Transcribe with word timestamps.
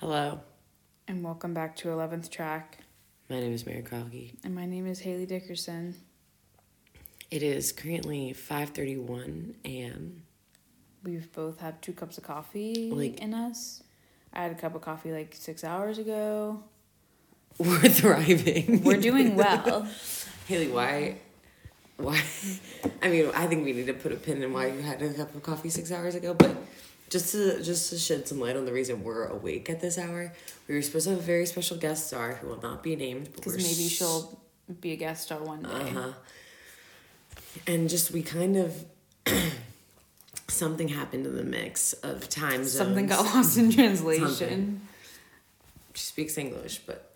Hello, 0.00 0.40
And 1.08 1.24
welcome 1.24 1.54
back 1.54 1.76
to 1.76 1.88
11th 1.88 2.30
Track. 2.30 2.78
my 3.30 3.40
name 3.40 3.52
is 3.54 3.64
Mary 3.64 3.82
Kralke. 3.82 4.34
And 4.44 4.54
my 4.54 4.66
name 4.66 4.86
is 4.86 5.00
Haleigh 5.00 5.26
Dickerson. 5.26 5.94
It 7.30 7.42
is 7.42 7.72
currently 7.72 8.34
5:31 8.34 9.54
a.m. 9.64 10.22
We've 11.02 11.32
both 11.32 11.60
had 11.60 11.80
two 11.80 11.92
cups 11.94 12.18
of 12.18 12.24
coffee 12.24 12.90
Like- 12.92 13.18
in 13.20 13.32
us. 13.32 13.82
I 14.34 14.42
had 14.42 14.52
a 14.52 14.56
cup 14.56 14.74
of 14.74 14.82
coffee 14.82 15.10
like 15.12 15.34
six 15.34 15.64
hours 15.64 15.96
ago. 15.98 16.62
We're 17.58 17.88
thriving. 17.88 18.82
We're 18.84 19.00
doing 19.00 19.36
well. 19.36 19.88
Haleigh, 20.48 20.70
why? 20.72 21.16
Why? 21.96 22.20
I 23.02 23.08
mean, 23.08 23.30
I 23.34 23.46
think 23.46 23.64
we 23.64 23.72
need 23.72 23.86
to 23.86 23.94
put 23.94 24.12
a 24.12 24.16
pin 24.16 24.42
in 24.42 24.52
why 24.52 24.66
you 24.66 24.80
had 24.80 25.00
a 25.02 25.12
cup 25.12 25.34
of 25.34 25.42
coffee 25.42 25.70
six 25.70 25.92
hours 25.92 26.14
ago, 26.14 26.34
but 26.34 26.56
just 27.08 27.32
to 27.32 27.62
just 27.62 27.90
to 27.90 27.98
shed 27.98 28.26
some 28.26 28.40
light 28.40 28.56
on 28.56 28.64
the 28.64 28.72
reason 28.72 29.04
we're 29.04 29.26
awake 29.26 29.70
at 29.70 29.80
this 29.80 29.98
hour, 29.98 30.32
we 30.66 30.74
were 30.74 30.82
supposed 30.82 31.04
to 31.04 31.10
have 31.10 31.20
a 31.20 31.22
very 31.22 31.46
special 31.46 31.76
guest 31.76 32.08
star 32.08 32.32
who 32.34 32.48
will 32.48 32.60
not 32.60 32.82
be 32.82 32.96
named, 32.96 33.28
Because 33.34 33.56
maybe 33.56 33.88
she'll 33.88 34.38
be 34.80 34.92
a 34.92 34.96
guest 34.96 35.24
star 35.24 35.38
one 35.38 35.62
day. 35.62 35.68
Uh-huh. 35.68 36.12
And 37.66 37.88
just 37.88 38.10
we 38.10 38.22
kind 38.22 38.56
of 38.56 38.84
something 40.48 40.88
happened 40.88 41.26
in 41.26 41.36
the 41.36 41.44
mix 41.44 41.92
of 41.94 42.28
time 42.28 42.64
zones. 42.64 42.72
Something 42.72 43.06
got 43.06 43.24
lost 43.24 43.56
in 43.58 43.70
translation. 43.78 44.28
Something. 44.28 44.80
She 45.94 46.02
speaks 46.02 46.36
English, 46.36 46.80
but 46.86 47.13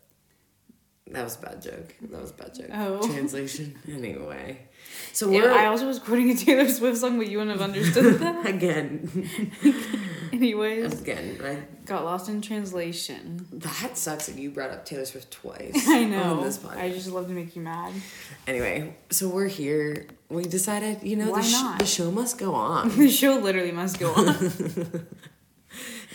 that 1.13 1.25
was 1.25 1.37
a 1.37 1.41
bad 1.41 1.63
joke. 1.63 1.95
That 2.11 2.21
was 2.21 2.31
a 2.31 2.35
bad 2.35 2.55
joke. 2.55 2.71
Oh. 2.73 3.07
Translation. 3.13 3.79
Anyway. 3.89 4.61
So 5.13 5.29
we're 5.29 5.51
I 5.53 5.67
also 5.67 5.87
was 5.87 5.99
quoting 5.99 6.31
a 6.31 6.35
Taylor 6.35 6.69
Swift 6.69 6.99
song, 6.99 7.19
but 7.19 7.29
you 7.29 7.39
wouldn't 7.39 7.59
have 7.59 7.69
understood 7.69 8.15
that. 8.21 8.47
again. 8.47 9.29
Anyways, 10.33 11.01
Again, 11.01 11.39
I, 11.43 11.63
got 11.87 12.05
lost 12.05 12.29
in 12.29 12.41
translation. 12.43 13.47
that 13.53 13.97
sucks 13.97 14.27
that 14.27 14.37
you 14.39 14.51
brought 14.51 14.71
up 14.71 14.85
Taylor 14.85 15.05
Swift 15.07 15.31
twice. 15.31 15.89
I 15.89 16.05
know. 16.05 16.43
This 16.45 16.59
podcast. 16.59 16.77
I 16.77 16.91
just 16.91 17.09
love 17.09 17.27
to 17.29 17.33
make 17.33 17.57
you 17.57 17.63
mad. 17.63 17.93
Anyway, 18.47 18.95
so 19.11 19.29
we're 19.29 19.49
here. 19.49 20.07
We 20.29 20.45
decided, 20.45 21.03
you 21.03 21.17
know, 21.17 21.31
Why 21.31 21.41
the, 21.41 21.47
sh- 21.47 21.53
not? 21.53 21.79
the 21.81 21.87
show 21.87 22.11
must 22.11 22.39
go 22.39 22.55
on. 22.55 22.91
The 22.97 23.09
show 23.09 23.37
literally 23.39 23.73
must 23.73 23.99
go 23.99 24.13
on. 24.13 24.29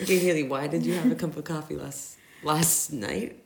Okay, 0.02 0.18
Haleigh, 0.20 0.48
why 0.48 0.66
did 0.68 0.84
you 0.86 0.94
have 0.94 1.10
a 1.10 1.14
cup 1.14 1.36
of 1.36 1.44
coffee 1.44 1.76
last 1.76 2.16
last 2.42 2.92
night? 2.92 3.43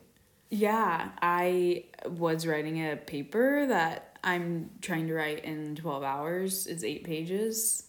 Yeah, 0.49 1.09
I 1.21 1.85
was 2.07 2.47
writing 2.47 2.77
a 2.89 2.95
paper 2.95 3.67
that 3.67 4.17
I'm 4.23 4.71
trying 4.81 5.07
to 5.07 5.13
write 5.13 5.45
in 5.45 5.75
12 5.75 6.03
hours. 6.03 6.65
It's 6.67 6.83
eight 6.83 7.03
pages. 7.03 7.83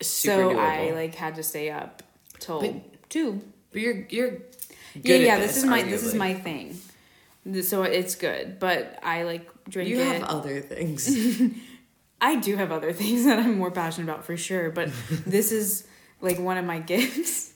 Super 0.00 0.50
so 0.50 0.50
doable. 0.54 0.58
I 0.58 0.90
like 0.92 1.14
had 1.14 1.36
to 1.36 1.42
stay 1.42 1.70
up 1.70 2.02
till 2.40 2.60
But- 2.60 3.08
two. 3.08 3.40
But 3.70 3.80
you're 3.80 4.06
you're 4.10 4.32
Yeah, 4.94 5.16
yeah, 5.16 5.38
this, 5.38 5.56
is 5.56 5.64
my 5.64 5.82
this 5.82 6.02
is 6.02 6.14
my 6.14 6.34
thing. 6.34 6.78
So 7.62 7.82
it's 7.84 8.14
good, 8.16 8.58
but 8.58 8.98
I 9.02 9.22
like 9.22 9.48
drink 9.68 9.88
You 9.90 10.00
it. 10.00 10.06
have 10.06 10.22
other 10.24 10.60
things. 10.60 11.08
I 12.20 12.36
do 12.36 12.56
have 12.56 12.70
other 12.70 12.92
things 12.92 13.24
that 13.26 13.38
I'm 13.38 13.58
more 13.58 13.70
passionate 13.70 14.10
about 14.12 14.24
for 14.24 14.36
sure, 14.36 14.70
but 14.70 14.90
this 15.26 15.52
is 15.52 15.84
like 16.20 16.38
one 16.38 16.58
of 16.58 16.64
my 16.64 16.78
gifts, 16.80 17.51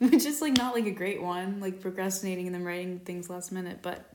which 0.08 0.24
is 0.24 0.40
like 0.40 0.56
not 0.56 0.74
like 0.74 0.86
a 0.86 0.90
great 0.90 1.22
one, 1.22 1.60
like 1.60 1.80
procrastinating 1.80 2.46
and 2.46 2.54
then 2.54 2.64
writing 2.64 3.00
things 3.00 3.28
last 3.28 3.52
minute. 3.52 3.80
But 3.82 4.10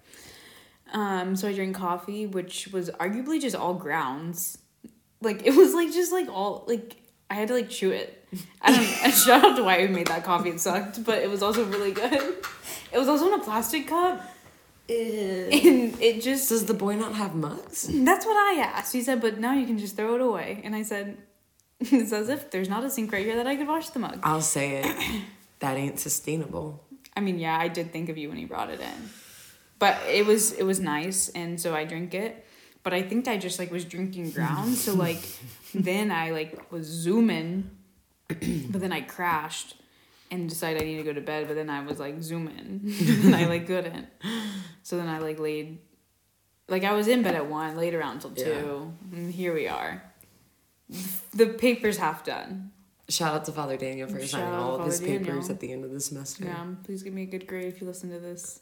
um, 0.92 1.36
so 1.36 1.48
I 1.48 1.54
drank 1.54 1.76
coffee, 1.76 2.26
which 2.26 2.70
was 2.70 2.90
arguably 2.90 3.40
just 3.40 3.56
all 3.56 3.76
grounds. 3.76 4.58
Like 5.22 5.46
it 5.46 5.56
was 5.56 5.76
like 5.76 5.94
just 5.94 6.12
like 6.12 6.28
all 6.28 6.64
like 6.68 6.96
I 7.30 7.36
had 7.36 7.50
to 7.50 7.54
like 7.54 7.70
chew 7.70 7.92
it. 7.92 8.28
I 8.62 8.76
don't. 8.76 9.14
shout 9.14 9.46
out 9.46 9.56
to 9.58 9.64
why 9.64 9.78
we 9.78 9.88
made 9.88 10.08
that 10.08 10.24
coffee. 10.24 10.50
It 10.50 10.60
sucked, 10.60 11.04
but 11.04 11.20
it 11.20 11.30
was 11.30 11.44
also 11.44 11.64
really 11.66 11.92
good. 11.92 12.14
It 12.92 12.98
was 12.98 13.08
also 13.08 13.28
in 13.28 13.40
a 13.40 13.44
plastic 13.44 13.88
cup, 13.88 14.22
and 14.90 16.02
it 16.02 16.22
just 16.22 16.50
Does 16.50 16.66
the 16.66 16.74
boy 16.74 16.96
not 16.96 17.14
have 17.14 17.36
mugs? 17.36 17.88
that's 17.92 18.26
what 18.26 18.38
I 18.38 18.62
asked. 18.62 18.92
He 18.94 19.04
said, 19.04 19.22
but 19.22 19.40
now 19.40 19.54
you 19.54 19.68
can 19.68 19.78
just 19.78 19.96
throw 19.96 20.16
it 20.16 20.22
away. 20.22 20.62
And 20.64 20.76
I 20.76 20.82
said, 20.82 21.18
it's 21.80 22.12
as 22.12 22.30
if 22.30 22.50
there's 22.50 22.70
not 22.70 22.84
a 22.84 22.90
sink 22.90 23.12
right 23.12 23.26
here 23.26 23.36
that 23.36 23.48
I 23.48 23.56
could 23.56 23.68
wash 23.68 23.90
the 23.90 24.00
mug. 24.00 24.20
I'll 24.24 24.42
say 24.42 24.84
it. 24.84 25.24
That 25.60 25.78
ain't 25.78 26.00
sustainable. 26.00 26.84
I 27.16 27.22
mean, 27.22 27.40
yeah, 27.40 27.58
I 27.58 27.68
did 27.68 27.92
think 27.92 28.10
of 28.10 28.18
you 28.18 28.30
when 28.30 28.38
he 28.38 28.46
brought 28.46 28.70
it 28.70 28.80
in. 28.80 29.10
But 29.80 29.98
it 30.10 30.26
was 30.26 30.52
it 30.54 30.64
was 30.64 30.80
nice 30.80 31.30
and 31.30 31.60
so 31.60 31.76
I 31.76 31.86
drink 31.86 32.14
it. 32.14 32.46
But 32.84 32.94
I 32.94 33.02
think 33.02 33.28
I 33.28 33.38
just 33.38 33.58
like 33.58 33.72
was 33.72 33.86
drinking 33.86 34.32
ground. 34.32 34.76
So 34.76 34.94
like 34.94 35.22
then 35.74 36.12
I 36.12 36.32
like 36.32 36.72
was 36.72 36.86
zooming, 36.86 37.70
but 38.28 38.82
then 38.82 38.92
I 38.92 39.02
crashed 39.02 39.76
and 40.32 40.50
decided 40.50 40.82
I 40.82 40.86
need 40.86 40.98
to 40.98 41.04
go 41.04 41.14
to 41.14 41.22
bed, 41.22 41.48
but 41.48 41.56
then 41.56 41.70
I 41.70 41.84
was 41.86 42.00
like 42.00 42.22
zooming 42.22 42.82
and 43.24 43.36
I 43.36 43.46
like 43.46 43.68
couldn't. 43.68 44.08
So 44.84 44.98
then 44.98 45.08
I 45.08 45.20
like 45.20 45.40
laid 45.40 45.80
like 46.68 46.84
I 46.84 46.94
was 46.94 47.08
in 47.08 47.22
bed 47.22 47.36
at 47.36 47.48
one, 47.48 47.76
laid 47.76 47.94
around 47.94 48.20
till 48.22 48.32
two. 48.32 48.94
And 49.12 49.32
here 49.34 49.54
we 49.54 49.68
are. 49.68 50.04
The 51.34 51.48
paper's 51.48 51.98
half 51.98 52.24
done. 52.24 52.72
Shout 53.08 53.34
out 53.36 53.46
to 53.46 53.52
Father 53.52 53.78
Daniel 53.78 54.08
for 54.10 54.26
signing 54.26 54.54
all 54.54 54.76
of 54.80 54.86
his 54.86 55.00
Father 55.00 55.20
papers 55.20 55.50
at 55.50 55.60
the 55.60 55.72
end 55.72 55.86
of 55.86 55.92
the 55.92 56.00
semester. 56.00 56.46
Yeah, 56.46 56.66
please 56.84 57.04
give 57.04 57.14
me 57.14 57.24
a 57.24 57.28
good 57.28 57.46
grade 57.46 57.66
if 57.68 57.80
you 57.80 57.88
listen 57.88 58.10
to 58.12 58.20
this. 58.20 58.62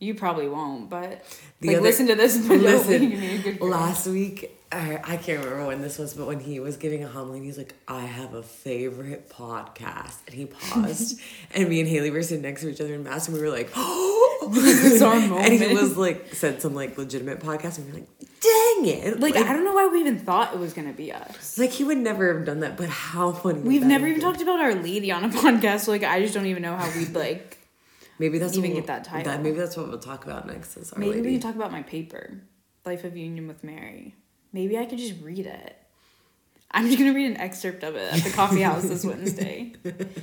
You 0.00 0.14
probably 0.14 0.48
won't, 0.48 0.88
but 0.90 1.24
The 1.60 1.68
like 1.68 1.76
other- 1.78 1.82
listen 1.86 2.06
to 2.08 2.14
this. 2.14 2.36
But 2.46 2.58
Listen, 2.58 3.00
don't 3.00 3.10
give 3.10 3.20
me 3.20 3.34
a 3.36 3.38
good 3.42 3.58
grade. 3.58 3.70
Last 3.70 4.06
week, 4.06 4.56
I, 4.70 5.00
I 5.02 5.16
can't 5.16 5.42
remember 5.44 5.66
when 5.66 5.80
this 5.82 5.98
was, 5.98 6.14
but 6.14 6.26
when 6.26 6.38
he 6.40 6.60
was 6.60 6.76
giving 6.76 7.02
a 7.02 7.08
homily, 7.08 7.40
he's 7.40 7.58
like, 7.58 7.74
I 7.88 8.00
have 8.02 8.34
a 8.34 8.42
favorite 8.42 9.28
podcast. 9.28 10.18
And 10.26 10.34
he 10.36 10.46
paused, 10.46 11.20
and 11.54 11.68
me 11.68 11.80
and 11.80 11.88
Haleigh 11.88 12.12
were 12.12 12.22
sitting 12.22 12.42
next 12.42 12.60
to 12.62 12.70
each 12.70 12.80
other 12.80 12.94
in 12.94 13.02
mass, 13.02 13.26
and 13.28 13.36
we 13.36 13.42
were 13.42 13.50
like, 13.50 13.70
oh, 13.74 14.50
This 14.52 14.84
is 14.84 15.02
our 15.02 15.14
And 15.14 15.52
he 15.52 15.74
was 15.74 15.96
like, 15.96 16.32
said 16.34 16.62
some 16.62 16.74
like 16.74 16.96
legitimate 16.98 17.40
podcast, 17.40 17.78
and 17.78 17.86
we 17.86 17.92
were 17.92 17.98
like, 18.00 18.08
dang 18.40 18.52
it. 18.86 19.20
like, 19.20 19.36
I 19.36 19.52
don't 19.52 19.64
know 19.64 19.72
why 19.72 19.86
we 19.88 20.00
even 20.00 20.18
thought 20.18 20.52
it 20.54 20.58
was 20.58 20.72
gonna 20.72 20.92
be 20.92 21.12
us. 21.12 21.58
Like 21.58 21.70
he 21.70 21.84
would 21.84 21.98
never 21.98 22.34
have 22.34 22.46
done 22.46 22.60
that, 22.60 22.76
but 22.76 22.88
how 22.88 23.32
funny! 23.32 23.60
We've 23.60 23.80
that 23.80 23.86
never 23.86 24.06
even 24.06 24.20
been? 24.20 24.30
talked 24.30 24.42
about 24.42 24.60
our 24.60 24.74
lady 24.74 25.10
on 25.12 25.24
a 25.24 25.28
podcast. 25.30 25.80
So 25.80 25.92
like, 25.92 26.02
I 26.04 26.20
just 26.20 26.34
don't 26.34 26.46
even 26.46 26.62
know 26.62 26.76
how 26.76 26.90
we'd 26.98 27.14
like. 27.14 27.58
Maybe 28.18 28.38
that's 28.38 28.56
even 28.56 28.70
what 28.70 28.76
get 28.76 28.86
that 28.88 29.04
title. 29.04 29.38
maybe 29.38 29.56
that's 29.56 29.76
what 29.76 29.88
we'll 29.88 29.98
talk 29.98 30.24
about 30.24 30.46
next. 30.46 30.76
Is 30.76 30.92
our 30.92 30.98
Maybe 30.98 31.20
we 31.20 31.32
can 31.32 31.40
talk 31.40 31.54
about 31.54 31.70
my 31.70 31.82
paper, 31.82 32.40
Life 32.84 33.04
of 33.04 33.16
Union 33.16 33.46
with 33.46 33.62
Mary. 33.62 34.14
Maybe 34.52 34.76
I 34.76 34.86
could 34.86 34.98
just 34.98 35.20
read 35.22 35.46
it. 35.46 35.76
I'm 36.70 36.86
just 36.86 36.98
gonna 36.98 37.14
read 37.14 37.30
an 37.30 37.36
excerpt 37.38 37.82
of 37.82 37.96
it 37.96 38.12
at 38.12 38.22
the 38.24 38.30
coffee 38.30 38.60
house 38.60 38.82
this 38.82 39.04
Wednesday. 39.04 39.72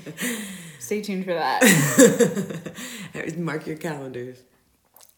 Stay 0.79 1.01
tuned 1.01 1.25
for 1.25 1.33
that. 1.33 1.63
Mark 3.37 3.65
your 3.65 3.77
calendars. 3.77 4.37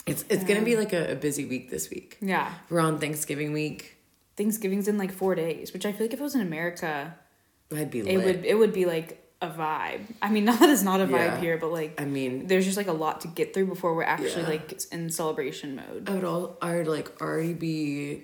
It's 0.08 0.24
it's 0.30 0.44
gonna 0.44 0.62
be 0.64 0.76
like 0.76 0.94
a, 0.94 1.12
a 1.12 1.16
busy 1.16 1.46
week 1.46 1.70
this 1.70 1.90
week. 1.90 2.18
Yeah. 2.22 2.52
We're 2.70 2.80
on 2.80 3.00
Thanksgiving 3.00 3.54
week. 3.54 3.98
Thanksgiving's 4.38 4.88
in 4.88 4.98
like 4.98 5.12
four 5.12 5.36
days, 5.36 5.74
which 5.74 5.86
I 5.86 5.92
feel 5.92 6.06
like 6.06 6.14
if 6.14 6.20
it 6.20 6.24
was 6.24 6.36
in 6.36 6.42
America, 6.42 7.16
I'd 7.76 7.92
be 7.92 8.02
lit. 8.04 8.14
it 8.14 8.24
would 8.26 8.46
it 8.46 8.56
would 8.56 8.74
be 8.74 8.86
like 8.86 9.24
a 9.42 9.50
vibe. 9.50 10.02
I 10.22 10.30
mean, 10.30 10.46
not 10.50 10.60
that 10.60 10.70
it's 10.70 10.82
not 10.84 11.02
a 11.02 11.06
vibe 11.06 11.12
Yeah. 11.36 11.40
here, 11.42 11.58
but 11.58 11.72
like 11.72 12.00
I 12.02 12.06
mean, 12.06 12.48
there's 12.48 12.66
just 12.66 12.78
like 12.78 12.88
a 12.88 12.94
lot 12.94 13.22
to 13.22 13.28
get 13.28 13.54
through 13.54 13.68
before 13.68 13.94
we're 13.96 14.04
actually 14.04 14.44
Yeah. 14.44 14.50
like 14.50 14.80
in 14.92 15.10
celebration 15.10 15.76
mode. 15.76 16.10
I 16.10 16.14
would 16.14 16.24
all 16.24 16.58
I 16.62 16.76
would 16.78 16.88
like 16.88 17.22
already 17.22 17.54
be 17.54 18.24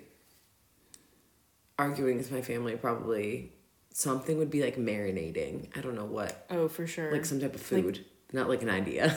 arguing 1.77 2.17
with 2.17 2.31
my 2.31 2.41
family. 2.41 2.75
Probably 2.75 3.51
something 3.91 4.37
would 4.37 4.49
be 4.49 4.61
like 4.63 4.77
marinating. 4.77 5.67
I 5.77 5.81
don't 5.81 5.95
know 5.95 6.05
what, 6.05 6.45
Oh, 6.49 6.67
for 6.67 6.87
sure. 6.87 7.11
like 7.11 7.25
some 7.25 7.39
type 7.39 7.53
of 7.55 7.61
food, 7.61 8.05
not 8.33 8.49
like 8.49 8.63
an 8.63 8.69
idea. 8.69 9.15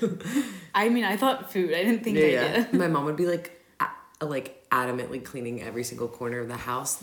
I 0.74 0.88
mean, 0.88 1.04
I 1.04 1.16
thought 1.16 1.52
food. 1.52 1.72
I 1.72 1.84
didn't 1.84 2.02
think 2.02 2.16
yeah, 2.16 2.24
idea. 2.24 2.68
yeah. 2.72 2.78
My 2.78 2.88
mom 2.88 3.04
would 3.04 3.16
be 3.16 3.26
like, 3.26 3.62
a- 3.80 4.24
like 4.24 4.66
adamantly 4.70 5.22
cleaning 5.22 5.62
every 5.62 5.84
single 5.84 6.08
corner 6.08 6.40
of 6.40 6.48
the 6.48 6.56
house, 6.56 7.02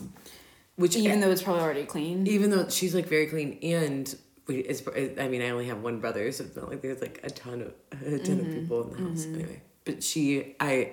which 0.75 0.95
Even 0.95 1.19
though 1.21 1.31
it's 1.31 1.43
probably 1.43 1.61
already 1.61 1.85
clean. 1.85 2.27
even 2.27 2.49
though 2.49 2.67
she's 2.69 2.93
like 2.93 3.07
very 3.07 3.27
clean 3.27 3.59
and 3.63 4.15
we 4.47 4.57
it's 4.57 4.83
i 5.19 5.27
mean 5.27 5.41
i 5.41 5.49
only 5.49 5.65
have 5.65 5.81
one 5.81 5.99
brother 5.99 6.31
so 6.31 6.43
it's 6.43 6.55
not 6.55 6.69
like 6.69 6.81
there's 6.81 7.01
like 7.01 7.19
a 7.23 7.29
ton 7.29 7.61
of 7.61 7.73
a 8.05 8.19
ton 8.19 8.39
of 8.39 8.45
mm-hmm. 8.45 8.59
people 8.59 8.83
in 8.83 8.89
the 8.91 9.09
house 9.09 9.25
mm-hmm. 9.25 9.35
anyway 9.35 9.61
but 9.85 10.03
she 10.03 10.55
i 10.59 10.91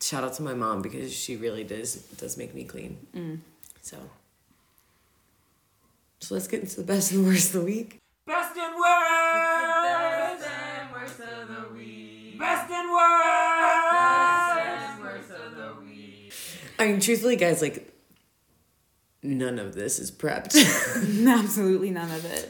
shout 0.00 0.24
out 0.24 0.34
to 0.34 0.42
my 0.42 0.54
mom 0.54 0.82
because 0.82 1.12
she 1.14 1.36
really 1.36 1.62
does 1.62 1.94
does 2.16 2.36
make 2.36 2.54
me 2.54 2.64
clean 2.64 2.98
mm. 3.14 3.38
so 3.82 3.96
so 6.20 6.34
let's 6.34 6.48
get 6.48 6.60
into 6.60 6.76
the 6.76 6.82
best 6.82 7.12
and 7.12 7.24
worst 7.24 7.54
of 7.54 7.60
the 7.60 7.66
week 7.66 8.00
Best 8.26 8.56
and 8.56 8.74
worst. 8.74 9.05
I 16.86 16.90
mean 16.92 17.00
truthfully 17.00 17.36
guys 17.36 17.60
like 17.62 17.92
none 19.22 19.58
of 19.58 19.74
this 19.74 19.98
is 19.98 20.10
prepped 20.10 20.54
Absolutely 21.26 21.90
none 21.90 22.10
of 22.10 22.24
it. 22.24 22.48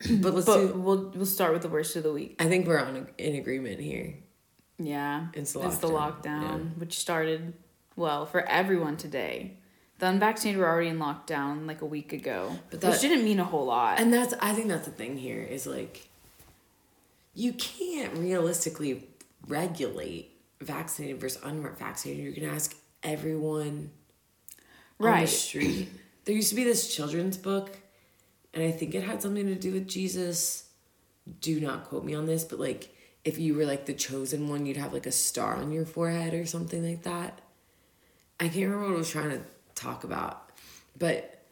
but 0.22 0.34
let's 0.34 0.46
But 0.46 0.72
do 0.72 0.78
we'll 0.78 1.10
we'll 1.14 1.26
start 1.26 1.52
with 1.52 1.62
the 1.62 1.68
worst 1.68 1.96
of 1.96 2.02
the 2.02 2.12
week. 2.12 2.36
i 2.38 2.46
think 2.46 2.66
we're 2.66 2.78
on 2.78 3.08
in 3.18 3.34
agreement 3.34 3.80
here 3.80 4.14
Yeah, 4.78 5.28
It's 5.34 5.52
the 5.54 5.60
the 5.60 5.66
lockdown, 5.88 6.22
lockdown, 6.22 6.58
yeah. 6.58 6.78
which 6.80 6.98
started 6.98 7.54
well, 7.96 8.26
for 8.26 8.42
everyone 8.46 8.98
today. 8.98 9.56
The 10.00 10.08
unvaccinated 10.08 10.60
were 10.60 10.68
already 10.68 10.88
in 10.90 10.98
lockdown 10.98 11.66
like 11.66 11.80
a 11.80 11.86
week 11.86 12.12
ago, 12.12 12.52
But 12.68 12.82
which 12.82 12.92
that- 12.92 13.00
didn't 13.00 13.24
mean 13.24 13.40
a 13.40 13.44
whole 13.44 13.64
lot. 13.64 13.98
And 13.98 14.12
that's 14.12 14.34
I 14.38 14.52
think 14.52 14.68
that's 14.68 14.84
the 14.84 14.92
thing 14.92 15.16
here 15.16 15.40
is 15.40 15.66
like 15.66 16.06
you 17.34 17.54
can't 17.54 18.12
realistically 18.18 19.08
regulate 19.48 20.30
vaccinated 20.60 21.18
versus 21.22 21.40
unvaccinated. 21.42 22.22
You're 22.22 22.34
gonna 22.34 22.54
ask 22.54 22.76
everyone 23.06 23.90
on 24.98 25.06
the 25.06 25.06
Right. 25.06 25.28
street. 25.28 25.88
there 26.24 26.34
used 26.34 26.50
to 26.50 26.54
be 26.56 26.64
this 26.64 26.94
children's 26.94 27.38
book, 27.38 27.78
and 28.52 28.62
I 28.62 28.70
think 28.70 28.94
it 28.94 29.02
had 29.04 29.22
something 29.22 29.46
to 29.46 29.54
do 29.54 29.72
with 29.72 29.88
Jesus. 29.88 30.64
Do 31.40 31.60
not 31.60 31.84
quote 31.84 32.04
me 32.04 32.14
on 32.14 32.26
this, 32.26 32.44
but 32.44 32.60
like 32.60 32.94
if 33.24 33.38
you 33.38 33.54
were 33.54 33.64
like 33.64 33.86
the 33.86 33.94
chosen 33.94 34.48
one, 34.48 34.66
you'd 34.66 34.76
have 34.76 34.92
like 34.92 35.06
a 35.06 35.12
star 35.12 35.56
on 35.56 35.72
your 35.72 35.84
forehead 35.84 36.34
or 36.34 36.46
something 36.46 36.88
like 36.88 37.02
that. 37.02 37.40
I 38.38 38.44
can't 38.48 38.66
remember 38.66 38.86
what 38.86 38.94
I 38.94 38.98
was 38.98 39.10
trying 39.10 39.30
to 39.30 39.40
talk 39.74 40.04
about, 40.04 40.50
but 40.96 41.42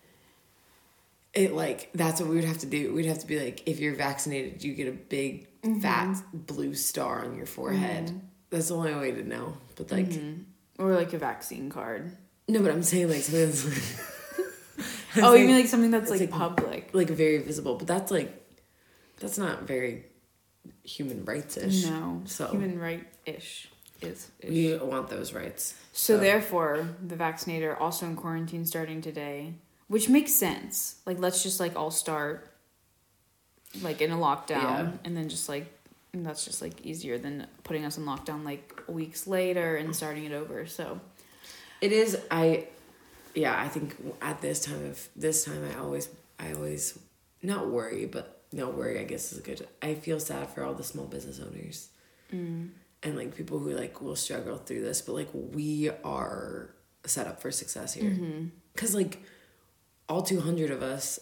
it 1.33 1.53
like 1.53 1.91
that's 1.95 2.21
what 2.21 2.31
we 2.31 2.37
would 2.37 2.45
have 2.45 2.59
to 2.59 2.67
do. 2.67 2.95
We'd 2.95 3.07
have 3.07 3.19
to 3.19 3.27
be 3.27 3.41
like, 3.41 3.63
if 3.67 3.81
you're 3.81 3.95
vaccinated, 3.95 4.63
you 4.63 4.75
get 4.75 4.89
a 4.89 4.93
big 4.93 5.49
fat 5.81 6.09
mm-hmm. 6.09 6.39
blue 6.39 6.75
star 6.75 7.25
on 7.25 7.37
your 7.37 7.47
forehead. 7.47 8.07
Mm-hmm. 8.07 8.19
That's 8.51 8.69
the 8.69 8.77
only 8.77 8.95
way 8.95 9.11
to 9.11 9.25
know. 9.27 9.57
But 9.75 9.91
like, 9.91 10.11
mm-hmm. 10.11 10.43
Or 10.79 10.95
like 10.95 11.13
a 11.13 11.19
vaccine 11.19 11.71
card. 11.71 12.17
no, 12.49 12.61
but 12.63 12.71
I'm 12.71 12.83
saying 12.83 13.09
like 13.09 13.23
something 13.23 13.47
that's 13.47 13.65
like, 13.65 14.85
oh, 15.25 15.35
you 15.35 15.47
mean 15.47 15.57
like 15.57 15.67
something 15.67 15.91
that's 15.91 16.11
like, 16.11 16.21
like- 16.21 16.31
public? 16.31 16.91
like 16.93 17.09
very 17.11 17.39
visible, 17.39 17.77
but 17.77 17.87
that's 17.87 18.11
like 18.11 18.41
that's 19.21 19.39
not 19.39 19.63
very 19.63 20.05
human 20.83 21.25
rights 21.25 21.57
ish. 21.57 21.85
No, 21.85 22.23
so 22.25 22.49
human 22.49 22.79
right 22.79 23.07
ish 23.27 23.69
is. 24.03 24.31
we 24.47 24.77
want 24.77 25.09
those 25.09 25.33
rights. 25.33 25.75
So 25.93 26.17
So- 26.17 26.21
therefore, 26.21 26.89
the 27.07 27.17
vaccinator 27.17 27.77
also 27.77 28.07
in 28.07 28.17
quarantine 28.17 28.67
starting 28.67 29.01
today, 29.01 29.55
which 29.89 30.09
makes 30.09 30.33
sense. 30.33 30.97
Like, 31.07 31.19
let's 31.21 31.43
just 31.43 31.61
like 31.61 31.77
all 31.77 31.91
start 31.91 32.51
like 33.83 34.01
in 34.01 34.11
a 34.11 34.17
lockdown, 34.17 34.49
Yeah. 34.63 34.91
and 35.05 35.17
then 35.17 35.29
just 35.29 35.49
like 35.49 35.67
and 36.15 36.25
that's 36.25 36.45
just 36.45 36.63
like 36.63 36.87
easier 36.87 37.19
than 37.19 37.47
putting 37.65 37.85
us 37.85 37.99
in 37.99 38.05
lockdown 38.05 38.45
like 38.45 38.83
weeks 38.89 39.27
later 39.27 39.77
and 39.77 39.95
starting 39.95 40.25
it 40.25 40.33
over. 40.33 40.65
So 40.67 41.01
It 41.81 41.93
is. 41.93 42.19
I, 42.31 42.69
yeah. 43.35 43.61
I 43.61 43.69
think 43.69 43.97
at 44.23 44.41
this 44.41 44.65
time 44.65 44.87
of 44.87 45.09
this 45.15 45.45
time, 45.45 45.69
I 45.75 45.79
always, 45.79 46.09
I 46.39 46.53
always, 46.53 46.99
not 47.43 47.69
worry, 47.69 48.07
but 48.07 48.43
no 48.53 48.71
worry. 48.71 48.99
I 49.01 49.05
guess 49.05 49.33
is 49.33 49.39
a 49.39 49.43
good. 49.43 49.67
I 49.83 49.95
feel 49.95 50.21
sad 50.21 50.49
for 50.49 50.65
all 50.65 50.75
the 50.75 50.85
small 50.85 51.07
business 51.07 51.41
owners, 51.41 51.89
mm. 52.33 52.71
and 53.03 53.17
like 53.17 53.37
people 53.37 53.59
who 53.59 53.71
like 53.77 54.01
will 54.01 54.17
struggle 54.17 54.57
through 54.57 54.83
this. 54.83 55.03
But 55.03 55.15
like 55.15 55.29
we 55.33 55.91
are 56.05 56.71
set 57.05 57.27
up 57.27 57.43
for 57.43 57.51
success 57.51 57.93
here, 57.93 58.11
mm-hmm. 58.11 58.47
because 58.73 58.95
like 58.95 59.23
all 60.09 60.23
two 60.23 60.41
hundred 60.41 60.71
of 60.71 60.83
us 60.83 61.19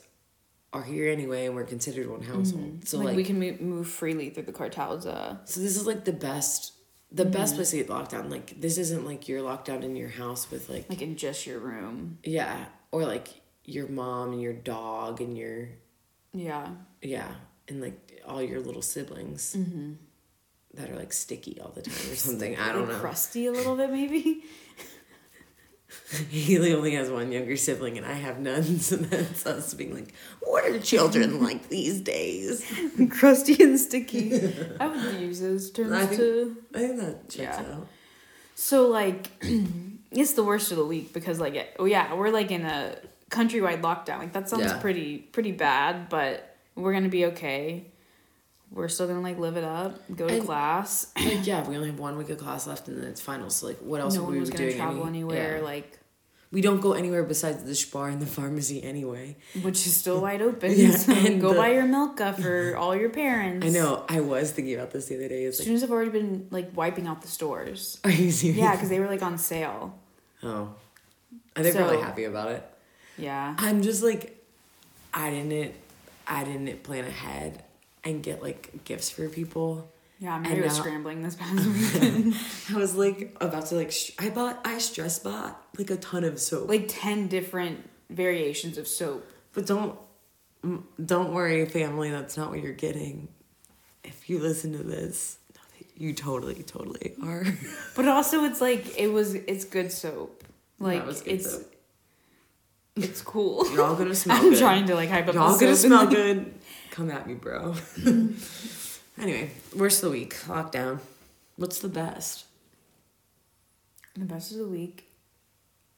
are 0.73 0.83
here 0.83 1.11
anyway, 1.11 1.47
and 1.47 1.55
we're 1.55 1.65
considered 1.65 2.09
one 2.11 2.23
household. 2.23 2.65
Mm-hmm. 2.65 2.85
So 2.85 2.99
like, 2.99 3.09
like, 3.09 3.17
we 3.17 3.25
can 3.25 3.39
move 3.61 3.89
freely 3.89 4.31
through 4.31 4.45
the 4.45 4.53
Kartause. 4.53 5.07
Uh, 5.07 5.37
so 5.45 5.61
this 5.61 5.77
is 5.77 5.87
like 5.87 6.05
the 6.05 6.13
best. 6.13 6.73
The 7.11 7.25
mm-hmm. 7.25 7.33
best 7.33 7.57
place 7.57 7.71
to 7.73 7.77
get 7.77 7.91
locked 7.91 8.13
down. 8.13 8.31
Like 8.31 8.59
this 8.59 8.79
isn't 8.79 9.05
like 9.05 9.29
you're 9.29 9.43
locked 9.43 9.67
down 9.67 9.83
in 9.83 9.97
your 9.97 10.09
house 10.09 10.51
with 10.51 10.71
like 10.71 10.89
like 10.89 11.03
in 11.03 11.17
just 11.17 11.47
your 11.47 11.59
room. 11.59 12.19
Yeah, 12.25 12.65
or 12.91 13.05
like 13.05 13.29
your 13.65 13.87
mom 13.89 14.33
and 14.33 14.41
your 14.41 14.55
dog 14.55 15.21
and 15.21 15.37
your 15.37 15.69
Yeah. 16.33 16.69
yeah, 17.03 17.29
and 17.69 17.81
like 17.81 18.23
all 18.27 18.43
your 18.43 18.61
little 18.61 18.83
siblings 18.83 19.55
mm-hmm. 19.57 19.93
that 20.75 20.91
are 20.91 20.97
like 20.97 21.13
sticky 21.13 21.61
all 21.61 21.71
the 21.71 21.83
time 21.83 22.11
or 22.11 22.17
something. 22.17 22.57
I 22.57 22.73
don't 22.73 22.89
know. 22.89 22.99
Crusty 22.99 23.47
a 23.47 23.53
little 23.53 23.77
bit, 23.77 23.91
maybe. 23.91 24.45
Haleigh 26.31 26.75
only 26.75 26.95
has 26.95 27.11
one 27.11 27.33
younger 27.33 27.57
sibling, 27.57 27.97
and 27.97 28.07
I 28.07 28.13
have 28.15 28.39
none. 28.39 28.79
So 28.81 28.97
that's 28.97 29.47
us 29.47 29.75
being 29.75 29.95
like, 29.95 30.13
"What 30.41 30.65
are 30.67 30.79
children 30.79 31.43
like 31.49 31.69
these 31.69 32.01
days?" 32.01 32.65
Crusty 33.11 33.63
and 33.63 33.79
sticky. 33.79 34.55
I 34.81 34.87
would 34.89 35.21
use 35.21 35.41
those 35.41 35.71
terms 35.71 35.93
I 35.93 36.07
think- 36.07 36.21
to. 36.21 36.57
I 36.75 36.79
think 36.79 36.97
that 37.01 37.29
checks 37.29 37.59
Yeah. 37.61 37.75
out. 37.77 37.87
So 38.55 38.89
like, 38.89 39.31
it's 40.11 40.33
the 40.35 40.45
worst 40.45 40.71
of 40.71 40.77
the 40.77 40.85
week 40.87 41.13
because 41.13 41.41
like, 41.41 41.55
it- 41.55 41.77
oh 41.79 41.85
yeah, 41.87 42.13
we're 42.15 42.31
like 42.31 42.51
in 42.51 42.63
a 42.65 42.97
countrywide 43.31 43.81
lockdown. 43.81 44.19
Like 44.19 44.33
that 44.35 44.49
sounds 44.49 44.65
Yeah. 44.67 44.79
pretty 44.79 45.19
pretty 45.19 45.53
bad, 45.53 46.09
but 46.09 46.57
we're 46.75 46.93
gonna 46.93 47.09
be 47.09 47.27
okay. 47.27 47.87
We're 48.73 48.89
still 48.89 49.07
gonna 49.07 49.21
like 49.21 49.39
live 49.39 49.57
it 49.59 49.65
up, 49.65 50.01
go 50.17 50.27
to 50.27 50.35
And- 50.37 50.45
class. 50.47 51.13
Like, 51.17 51.47
yeah, 51.47 51.69
we 51.69 51.77
only 51.77 51.91
have 51.91 51.99
one 51.99 52.17
week 52.17 52.31
of 52.31 52.39
class 52.39 52.67
left, 52.67 52.89
and 52.89 52.97
then 53.01 53.09
it's 53.11 53.21
finals. 53.21 53.57
So 53.57 53.67
like, 53.67 53.79
what 53.79 54.01
else 54.01 54.15
no 54.15 54.21
are 54.21 54.25
one 54.25 54.33
we 54.35 54.41
was 54.41 54.51
gonna 54.51 54.65
doing? 54.65 54.77
travel 54.77 55.03
any- 55.07 55.19
anywhere. 55.19 55.59
yeah. 55.59 55.63
Like, 55.65 55.99
we 56.51 56.61
don't 56.63 56.81
go 56.81 56.93
anywhere 56.93 57.23
besides 57.23 57.65
the 57.65 57.75
spar 57.75 58.09
and 58.09 58.21
the 58.21 58.27
pharmacy 58.27 58.83
anyway. 58.83 59.37
which 59.63 59.87
is 59.87 59.95
still 59.97 60.21
wide 60.27 60.41
open. 60.43 60.73
Yeah, 60.75 60.91
so 60.97 61.13
and 61.13 61.41
go 61.41 61.51
the- 61.53 61.59
buy 61.59 61.73
your 61.73 61.85
Milka 61.85 62.33
for 62.35 62.75
all 62.77 62.97
your 62.97 63.11
parents. 63.11 63.67
I 63.69 63.71
know. 63.71 64.05
I 64.09 64.21
was 64.21 64.51
thinking 64.53 64.75
about 64.75 64.91
this 64.91 65.07
the 65.07 65.17
other 65.17 65.29
day. 65.29 65.45
It's 65.45 65.59
like, 65.59 65.65
Students 65.65 65.83
have 65.83 65.91
already 65.91 66.11
been 66.11 66.49
like 66.51 66.75
wiping 66.75 67.07
out 67.07 67.21
the 67.23 67.29
stores. 67.29 68.01
are 68.05 68.11
you 68.11 68.31
serious? 68.31 68.59
Yeah, 68.59 68.73
because 68.73 68.89
they 68.89 69.01
were 69.01 69.07
like 69.09 69.23
on 69.23 69.37
sale. 69.39 69.99
Oh. 70.43 70.75
Are 71.57 71.63
they 71.63 71.73
So- 71.73 71.79
probably 71.79 72.01
happy 72.01 72.25
about 72.25 72.51
it? 72.53 72.65
Yeah. 73.19 73.55
I'm 73.59 73.83
just 73.83 74.03
like 74.03 74.43
I 75.13 75.29
didn't 75.31 75.75
I 76.27 76.45
didn't 76.45 76.83
plan 76.83 77.05
ahead 77.05 77.63
and 78.05 78.23
get 78.23 78.43
like 78.43 78.85
gifts 78.85 79.11
for 79.11 79.29
people. 79.29 79.91
Yeah, 80.19 80.39
was 80.63 80.77
now- 80.77 80.83
scrambling 80.83 81.23
this 81.23 81.35
past 81.43 81.67
weekend. 81.67 82.35
I 82.73 82.77
was 82.77 82.95
like 82.95 83.37
about 83.41 83.67
to 83.67 83.75
like 83.75 83.91
sh- 83.93 84.13
I 84.19 84.31
bought 84.31 84.61
I 84.65 84.79
stress 84.79 85.19
bought 85.19 85.61
like 85.79 85.91
a 85.91 85.97
ton 85.97 86.25
of 86.25 86.39
soap. 86.41 86.69
like 86.69 86.87
10 86.89 87.29
different 87.29 87.89
variations 88.11 88.79
of 88.79 88.87
soap. 88.87 89.27
but 89.53 89.67
don't 89.67 89.99
don't 91.05 91.33
worry 91.33 91.67
family 91.67 92.11
that's 92.11 92.37
not 92.37 92.51
what 92.51 92.63
you're 92.63 92.73
getting. 92.73 93.29
If 94.05 94.31
you 94.31 94.39
listen 94.39 94.73
to 94.79 94.83
this, 94.85 95.39
you 95.97 96.13
totally 96.13 96.63
totally 96.63 97.15
are. 97.23 97.45
But 97.97 98.07
also 98.09 98.45
it's 98.45 98.61
like 98.61 98.97
it 98.99 99.09
was 99.13 99.35
it's 99.35 99.65
good 99.65 99.91
soap. 99.91 100.45
Like 100.79 101.05
good 101.05 101.23
it's 101.27 101.51
soap. 101.53 101.75
it's 102.97 103.23
cool. 103.23 103.69
You're 103.73 103.83
all 103.85 103.97
gonna 103.97 104.15
smell 104.23 104.37
I'm 104.37 104.51
good. 104.51 104.59
trying 104.59 104.87
to 104.87 104.95
like 104.95 105.09
hype 105.11 105.27
up 105.29 105.35
Y'all 105.35 105.59
gonna 105.59 105.75
smell 105.77 106.07
good. 106.07 106.55
Come 106.93 107.11
at 107.11 107.27
me, 107.27 107.35
bro. 107.35 107.75
anyway, 109.19 109.51
worst 109.75 110.03
of 110.03 110.11
the 110.11 110.19
week, 110.19 110.35
lockdown. 110.47 111.01
What's 111.57 111.79
the 111.81 111.89
best? 111.89 112.45
The 114.15 114.25
best 114.27 114.53
of 114.53 114.59
the 114.59 114.69
week. 114.69 115.11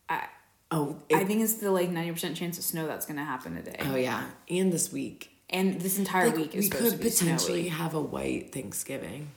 I 0.08 0.26
Oh, 0.70 0.96
I 1.12 1.24
think 1.24 1.42
it's 1.42 1.54
the 1.54 1.70
like 1.70 1.90
90% 1.90 2.34
chance 2.36 2.58
of 2.58 2.64
snow 2.64 2.86
that's 2.86 3.06
going 3.06 3.18
to 3.18 3.24
happen 3.24 3.54
today. 3.56 3.76
oh 3.80 3.96
yeah, 3.96 4.24
and 4.48 4.72
this 4.72 4.92
week. 4.92 5.30
And 5.50 5.80
this 5.80 5.98
entire 5.98 6.28
Like, 6.28 6.36
week 6.36 6.54
is 6.54 6.64
we 6.64 6.70
supposed 6.70 6.82
could 6.84 6.90
to 6.98 7.04
be 7.04 7.10
potentially 7.10 7.62
snowy. 7.68 7.68
have 7.68 7.94
a 7.94 8.00
white 8.00 8.52
Thanksgiving. 8.52 9.28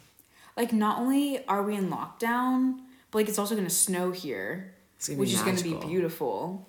Like 0.56 0.72
not 0.74 1.00
only 1.00 1.46
are 1.48 1.62
we 1.64 1.76
in 1.76 1.90
lockdown, 1.90 2.80
but 3.12 3.20
like 3.20 3.30
it's 3.30 3.38
also 3.40 3.56
going 3.56 3.68
to 3.68 3.74
snow 3.74 4.12
here, 4.12 4.74
which 5.10 5.30
be 5.30 5.34
is 5.36 5.42
going 5.42 5.56
to 5.58 5.64
be 5.64 5.74
beautiful, 5.76 6.68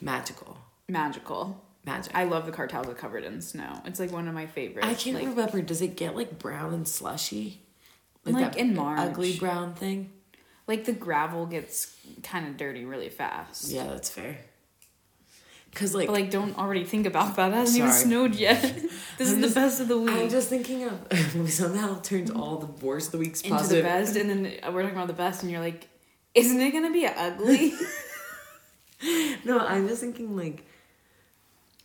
Magical, 0.00 0.58
magical. 0.88 1.60
Magic. 1.86 2.14
I 2.14 2.24
love 2.24 2.44
the 2.46 2.52
Kartause 2.52 2.86
are 2.88 2.94
covered 2.94 3.24
in 3.24 3.40
snow. 3.40 3.80
It's 3.86 3.98
like 3.98 4.12
one 4.12 4.28
of 4.28 4.34
my 4.34 4.46
favorites. 4.46 4.86
I 4.86 4.94
can't 4.94 5.16
like, 5.16 5.26
remember. 5.28 5.62
Does 5.62 5.80
it 5.80 5.96
get 5.96 6.14
like 6.14 6.38
brown 6.38 6.74
and 6.74 6.86
slushy? 6.86 7.62
Like 8.26 8.56
in 8.56 8.74
March. 8.74 8.98
ugly 9.00 9.36
brown 9.38 9.72
thing. 9.74 10.10
like 10.66 10.84
the 10.84 10.92
gravel 10.92 11.46
gets 11.46 11.96
kind 12.22 12.46
of 12.46 12.56
dirty 12.58 12.84
really 12.84 13.08
fast. 13.08 13.70
Yeah, 13.70 13.84
that's 13.84 14.10
fair. 14.10 14.38
Cause 15.74 15.94
like, 15.94 16.08
But 16.08 16.14
like, 16.14 16.30
don't 16.30 16.58
already 16.58 16.84
think 16.84 17.06
about 17.06 17.36
that. 17.36 17.52
It 17.52 17.54
hasn't 17.54 17.78
even 17.78 17.92
snowed 17.92 18.34
yet. 18.34 18.60
this 19.18 19.28
is 19.28 19.34
I'm 19.34 19.40
the 19.40 19.46
just- 19.46 19.54
best 19.54 19.80
of 19.80 19.88
the 19.88 19.98
week. 19.98 20.14
I'm 20.16 20.28
just 20.28 20.48
thinking 20.48 20.82
of 20.84 21.34
we 21.34 21.46
somehow 21.46 22.00
turned 22.00 22.30
all 22.32 22.58
the 22.58 22.84
worst 22.84 23.06
of 23.08 23.12
the 23.12 23.18
weeks 23.18 23.40
into 23.42 23.62
the 23.68 23.80
best, 23.80 24.16
and 24.16 24.28
then 24.28 24.42
we're 24.74 24.82
talking 24.82 24.96
about 24.96 25.06
the 25.06 25.12
best, 25.14 25.42
and 25.42 25.50
you're 25.50 25.60
like, 25.60 25.88
isn't 26.34 26.60
it 26.60 26.72
gonna 26.72 26.92
be 26.92 27.06
ugly? 27.06 27.72
No, 29.44 29.58
I'm 29.58 29.88
just 29.88 30.02
thinking 30.02 30.36
like 30.36 30.66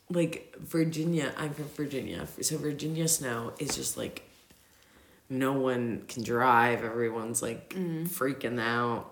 like 0.09 0.55
Virginia. 0.59 1.33
I'm 1.37 1.53
from 1.53 1.65
Virginia. 1.69 2.27
So 2.41 2.57
Virginia 2.57 3.07
snow 3.07 3.53
is 3.59 3.75
just 3.75 3.97
like 3.97 4.23
no 5.29 5.53
one 5.53 6.03
can 6.07 6.23
drive. 6.23 6.83
Everyone's 6.83 7.41
like 7.41 7.69
mm. 7.69 8.07
freaking 8.07 8.59
out. 8.59 9.11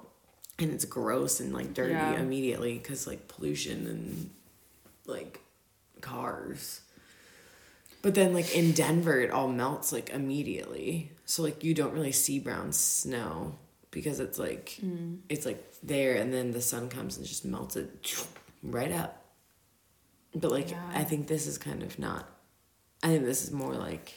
And 0.60 0.72
it's 0.72 0.86
gross 0.86 1.40
and 1.40 1.52
like 1.54 1.74
dirty 1.74 1.94
Yeah. 1.94 2.20
immediately 2.20 2.78
because 2.78 3.08
like 3.08 3.28
pollution 3.28 3.88
and 3.88 4.30
like 5.08 5.40
cars. 6.02 6.82
But 8.04 8.14
then 8.16 8.34
like 8.34 8.56
in 8.56 8.74
Denver, 8.74 9.20
it 9.20 9.32
all 9.32 9.48
melts 9.48 9.92
like 9.92 10.10
immediately. 10.12 11.12
So 11.26 11.42
like 11.42 11.64
you 11.64 11.74
don't 11.74 11.94
really 11.94 12.12
see 12.12 12.38
brown 12.38 12.72
snow 12.72 13.56
because 13.90 14.20
it's 14.20 14.38
like 14.38 14.78
mm. 14.84 15.18
it's 15.30 15.46
like 15.46 15.74
there 15.82 16.16
and 16.16 16.32
then 16.32 16.52
the 16.52 16.62
sun 16.62 16.90
comes 16.90 17.18
and 17.18 17.26
just 17.26 17.46
melts 17.46 17.76
it 17.76 18.16
right 18.62 18.92
up. 18.92 19.23
But 20.36 20.52
like 20.52 20.72
Yeah. 20.72 20.82
I 20.94 21.04
think 21.04 21.28
this 21.28 21.48
is 21.48 21.58
kind 21.58 21.84
of 21.84 22.00
not 22.00 22.28
I 23.04 23.08
think 23.08 23.26
this 23.26 23.44
is 23.44 23.52
more 23.52 23.74
like 23.74 24.14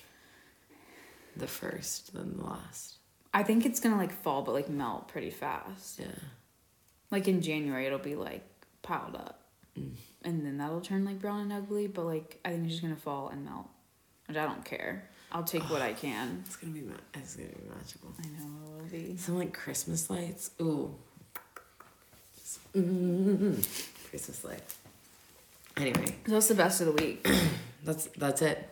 the 1.37 1.47
first 1.49 2.15
than 2.15 2.37
the 2.37 2.45
last. 2.45 2.95
I 3.35 3.43
think 3.43 3.67
it's 3.67 3.81
gonna 3.81 3.97
like 3.97 4.13
fall, 4.23 4.43
but 4.43 4.53
like 4.55 4.69
melt 4.69 5.09
pretty 5.09 5.31
fast. 5.31 5.99
Yeah. 5.99 6.07
Like 7.11 7.29
in 7.29 7.43
January, 7.43 7.87
it'll 7.87 7.99
be 7.99 8.15
like 8.15 8.43
piled 8.83 9.17
up, 9.17 9.43
and 9.75 10.47
then 10.47 10.59
that'll 10.59 10.81
turn 10.81 11.05
like 11.05 11.21
brown 11.21 11.41
and 11.41 11.53
ugly. 11.53 11.89
But 11.89 12.07
like 12.07 12.39
I 12.45 12.51
think 12.51 12.65
it's 12.65 12.75
just 12.75 12.83
gonna 12.83 12.97
fall 12.97 13.29
and 13.29 13.45
melt, 13.45 13.67
which 14.27 14.37
I 14.37 14.45
don't 14.47 14.65
care. 14.65 15.11
I'll 15.33 15.45
take 15.45 15.69
what 15.69 15.83
I 15.83 15.93
can. 15.93 16.45
It's 16.47 16.57
gonna 16.57 16.73
be 16.73 16.81
ma- 16.83 16.95
it's 17.15 17.35
gonna 17.37 17.49
be 17.49 17.69
magical. 17.77 18.15
I 18.19 18.27
know 18.29 18.47
it 18.47 18.83
will 18.83 18.89
be. 18.89 19.17
Some 19.17 19.37
like 19.37 19.53
Christmas 19.53 20.09
lights. 20.09 20.53
Ooh. 20.61 20.95
Mm-hmm. 22.75 23.61
Christmas 24.11 24.45
lights. 24.45 24.77
Anyway, 25.77 26.07
So 26.27 26.33
that's 26.33 26.49
the 26.49 26.55
best 26.55 26.81
of 26.81 26.87
the 26.87 26.93
week. 26.93 27.29
that's 27.85 28.07
that's 28.17 28.41
it. 28.43 28.69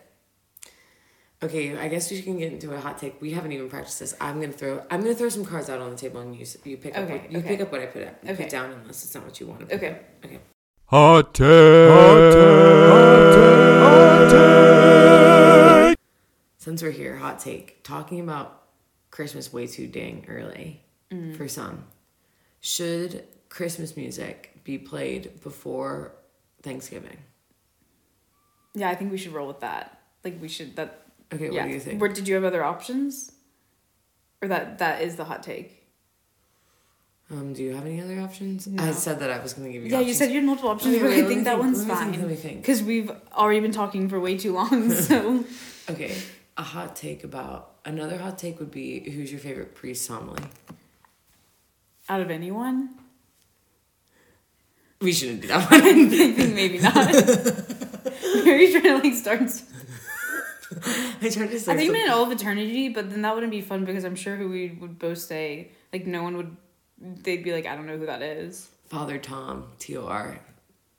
Okay, 1.43 1.77
I 1.77 1.87
guess 1.89 2.09
we 2.09 2.21
can 2.23 2.39
get 2.39 2.51
into 2.53 2.73
a 2.73 2.79
hot 2.79 2.97
take. 2.97 3.21
We 3.21 3.31
haven't 3.31 3.51
even 3.51 3.69
practiced 3.69 3.99
this. 3.99 4.15
I'm 4.19 4.39
gonna 4.41 4.53
throw. 4.53 4.83
I'm 4.89 5.01
gonna 5.01 5.13
throw 5.13 5.29
some 5.29 5.45
cards 5.45 5.69
out 5.69 5.79
on 5.81 5.91
the 5.91 5.97
table, 5.97 6.21
and 6.21 6.35
you 6.35 6.45
you 6.63 6.77
pick 6.77 6.97
up. 6.97 7.07
What, 7.09 7.31
you 7.31 7.39
okay. 7.39 7.47
pick 7.49 7.61
up 7.61 7.71
what 7.71 7.81
I 7.81 7.85
put 7.87 8.03
up. 8.07 8.15
You 8.23 8.31
Okay. 8.31 8.43
put 8.43 8.51
down 8.51 8.71
unless 8.71 9.03
it's 9.03 9.13
not 9.13 9.25
what 9.25 9.39
you 9.39 9.45
want 9.47 9.59
to. 9.61 9.65
Pick 9.67 9.77
Okay. 9.77 9.91
up. 9.91 10.03
Okay. 10.25 10.39
Hot 10.87 11.33
take. 11.33 11.89
Hot 11.91 12.31
take. 12.33 13.81
Hot 13.83 14.29
take. 15.89 15.97
Since 16.57 16.81
we're 16.81 16.91
here, 16.91 17.17
hot 17.17 17.39
take. 17.39 17.83
Talking 17.83 18.19
about 18.21 18.63
Christmas 19.11 19.53
way 19.53 19.67
too 19.67 19.87
dang 19.87 20.25
early 20.27 20.81
Mm. 21.11 21.37
for 21.37 21.47
some. 21.47 21.83
Should 22.61 23.23
Christmas 23.49 23.95
music 23.95 24.61
be 24.63 24.79
played 24.79 25.39
before 25.43 26.15
Thanksgiving? 26.65 27.17
Yeah, 28.73 28.89
I 28.89 28.95
think 28.95 29.11
we 29.11 29.17
should 29.17 29.33
roll 29.33 29.47
with 29.47 29.61
that. 29.61 30.01
Like 30.23 30.41
we 30.41 30.49
should 30.49 30.75
that. 30.75 31.03
Okay, 31.33 31.49
yeah. 31.49 31.61
what 31.61 31.67
do 31.67 31.73
you 31.73 31.79
think? 31.79 32.01
Where 32.01 32.11
did 32.11 32.27
you 32.27 32.35
have 32.35 32.43
other 32.43 32.63
options? 32.63 33.31
Or 34.41 34.47
that 34.49 34.79
that 34.79 35.01
is 35.01 35.15
the 35.15 35.25
hot 35.25 35.41
take. 35.43 35.83
Um, 37.31 37.53
do 37.53 37.63
you 37.63 37.73
have 37.73 37.85
any 37.85 38.01
other 38.01 38.19
options? 38.19 38.67
No. 38.67 38.83
I 38.83 38.91
said 38.91 39.19
that 39.19 39.31
I 39.31 39.39
was 39.41 39.53
going 39.53 39.67
to 39.67 39.73
give 39.73 39.83
you. 39.83 39.89
Yeah, 39.91 39.99
you 39.99 40.13
said 40.13 40.29
you 40.29 40.35
had 40.35 40.45
multiple 40.45 40.69
options, 40.69 40.95
Okay, 40.95 41.03
but 41.03 41.09
wait, 41.09 41.23
I 41.23 41.27
think 41.27 41.43
that 41.45 41.51
think, 41.53 41.63
one's 41.63 41.87
let 41.87 41.97
fine. 41.97 42.11
let 42.19 42.27
me 42.29 42.35
think. 42.35 42.61
Because 42.61 42.83
we've 42.83 43.11
already 43.33 43.61
been 43.61 43.71
talking 43.71 44.09
for 44.09 44.19
way 44.19 44.37
too 44.37 44.53
long. 44.53 44.91
So 45.07 45.43
Okay, 45.89 46.15
a 46.57 46.61
hot 46.61 46.95
take 46.95 47.23
about 47.23 47.71
another 47.85 48.17
hot 48.17 48.37
take 48.37 48.59
would 48.59 48.71
be 48.71 49.09
who's 49.09 49.31
your 49.31 49.39
favorite 49.39 49.73
priest 49.75 50.07
homily? 50.07 50.43
out 52.07 52.21
of 52.21 52.29
anyone, 52.29 52.89
We 55.05 55.13
shouldn't 55.13 55.41
do 55.41 55.49
that 55.49 55.69
one. 55.69 55.81
I 55.81 55.93
think 56.09 56.55
maybe 56.55 56.79
not. 56.79 56.97
Are 58.47 58.57
you 58.57 58.71
trying 58.71 58.83
to 58.83 59.07
like 59.07 59.13
start? 59.13 59.41
I 61.21 61.29
tried 61.29 61.29
to 61.29 61.31
say. 61.31 61.43
I 61.43 61.47
think 61.47 61.59
something. 61.59 61.91
meant 61.91 62.11
all 62.11 62.23
of 62.23 62.31
eternity, 62.31 62.89
but 62.89 63.11
then 63.11 63.21
that 63.21 63.35
wouldn't 63.35 63.51
be 63.51 63.61
fun 63.61 63.85
because 63.85 64.03
I'm 64.03 64.15
sure 64.15 64.35
who 64.35 64.49
we 64.49 64.69
would 64.81 64.97
both 64.97 65.19
say 65.19 65.69
like 65.93 66.07
no 66.07 66.23
one 66.23 66.37
would. 66.37 66.57
They'd 66.97 67.43
be 67.43 67.53
like, 67.53 67.67
I 67.67 67.75
don't 67.75 67.85
know 67.85 67.99
who 67.99 68.07
that 68.07 68.23
is. 68.23 68.67
Father 68.85 69.19
Tom, 69.19 69.67
T 69.77 69.95
O 69.95 70.07
R, 70.07 70.39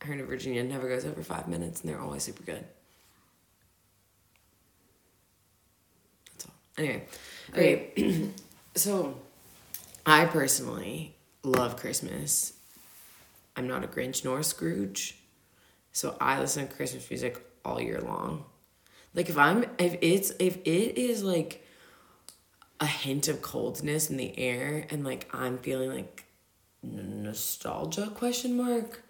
Hearn 0.03 0.21
of 0.21 0.29
Virginia 0.29 0.63
never 0.63 0.89
goes 0.89 1.05
over 1.05 1.25
five 1.25 1.49
minutes, 1.49 1.81
and 1.81 1.91
they're 1.91 2.01
always 2.01 2.23
super 2.23 2.45
good. 2.45 2.65
That's 6.33 6.47
all. 6.47 6.55
Anyway, 6.79 7.07
okay. 7.53 8.31
so, 8.77 9.19
I 10.05 10.27
personally 10.27 11.17
love 11.43 11.77
Christmas. 11.77 12.56
I'm 13.57 13.67
not 13.67 13.85
a 13.85 13.89
Grinch 13.89 14.25
nor 14.25 14.41
a 14.41 14.45
Scrooge, 14.45 15.19
so 15.93 16.17
I 16.21 16.39
listen 16.39 16.69
to 16.69 16.75
Christmas 16.75 17.09
music 17.09 17.43
all 17.65 17.81
year 17.81 18.01
long. 18.01 18.45
Like 19.15 19.31
if 19.31 19.39
I'm 19.39 19.65
if 19.79 19.97
it's 20.03 20.33
if 20.39 20.59
it 20.59 20.99
is 20.99 21.23
like 21.23 21.65
a 22.81 22.87
hint 22.87 23.29
of 23.29 23.41
coldness 23.41 24.11
in 24.11 24.19
the 24.19 24.39
air 24.39 24.87
and 24.91 25.05
like 25.05 25.29
I'm 25.33 25.59
feeling 25.59 25.91
like 25.91 26.25
nostalgia 26.83 28.11
question 28.15 28.57
mark 28.57 29.03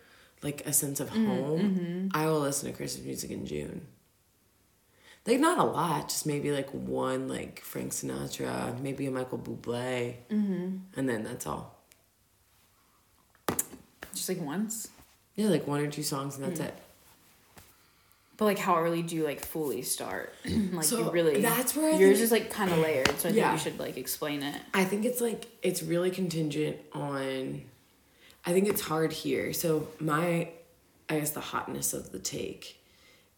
like 0.43 0.67
a 0.67 0.73
sense 0.73 1.01
of 1.01 1.11
mm, 1.11 1.27
home 1.27 1.61
mm-hmm. 1.61 2.09
i 2.15 2.27
will 2.27 2.41
listen 2.41 2.71
to 2.71 2.77
christmas 2.77 3.05
music 3.05 3.31
in 3.31 3.47
june. 3.47 3.87
Like 5.27 5.41
not 5.41 5.59
a 5.59 5.65
lot 5.65 6.09
just 6.09 6.25
maybe 6.25 6.53
like 6.53 6.71
one 6.71 7.27
like 7.29 7.61
frank 7.61 7.91
sinatra 7.91 8.81
maybe 8.81 9.07
a 9.07 9.11
michael 9.11 9.39
bublé. 9.39 10.15
Mm-hmm. 10.31 10.77
And 10.97 11.09
then 11.09 11.25
that's 11.25 11.49
all 11.49 11.76
Just 14.17 14.29
like 14.29 14.41
once. 14.41 14.89
yeah 15.37 15.49
like 15.49 15.67
one 15.67 15.81
or 15.81 15.89
two 15.89 16.03
songs 16.03 16.37
and 16.37 16.45
that's 16.45 16.61
hmm. 16.61 16.67
it 16.67 16.75
But 18.37 18.47
like, 18.47 18.59
how 18.59 18.79
early 18.79 19.03
do 19.03 19.17
you 19.17 19.25
like 19.25 19.45
fully 19.45 19.83
start? 19.83 20.35
like, 20.45 20.85
So, 20.85 20.99
you 20.99 21.11
really. 21.11 21.41
that's 21.41 21.75
where 21.75 21.95
I 21.95 21.99
yours 21.99 22.21
is 22.21 22.31
like 22.31 22.51
kind 22.51 22.71
of 22.71 22.79
layered. 22.79 23.09
So 23.19 23.29
I 23.29 23.33
think 23.33 23.53
you 23.53 23.59
should 23.59 23.79
like 23.79 23.97
explain 23.97 24.43
it. 24.43 24.61
I 24.75 24.85
think 24.85 25.05
it's 25.05 25.21
like 25.21 25.47
it's 25.63 25.83
really 25.83 26.11
contingent 26.11 26.77
on 26.93 27.63
I 28.45 28.53
think 28.53 28.69
it's 28.69 28.81
hard 28.81 29.13
here. 29.13 29.53
So 29.53 29.89
my 29.99 30.49
I 31.09 31.19
guess 31.19 31.31
the 31.31 31.41
hotness 31.41 31.95
of 31.95 32.13
the 32.13 32.19
take 32.19 32.81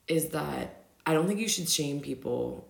is 0.06 0.28
that 0.28 0.84
I 1.06 1.14
don't 1.14 1.26
think 1.26 1.40
you 1.40 1.48
should 1.48 1.68
shame 1.68 2.00
people, 2.00 2.66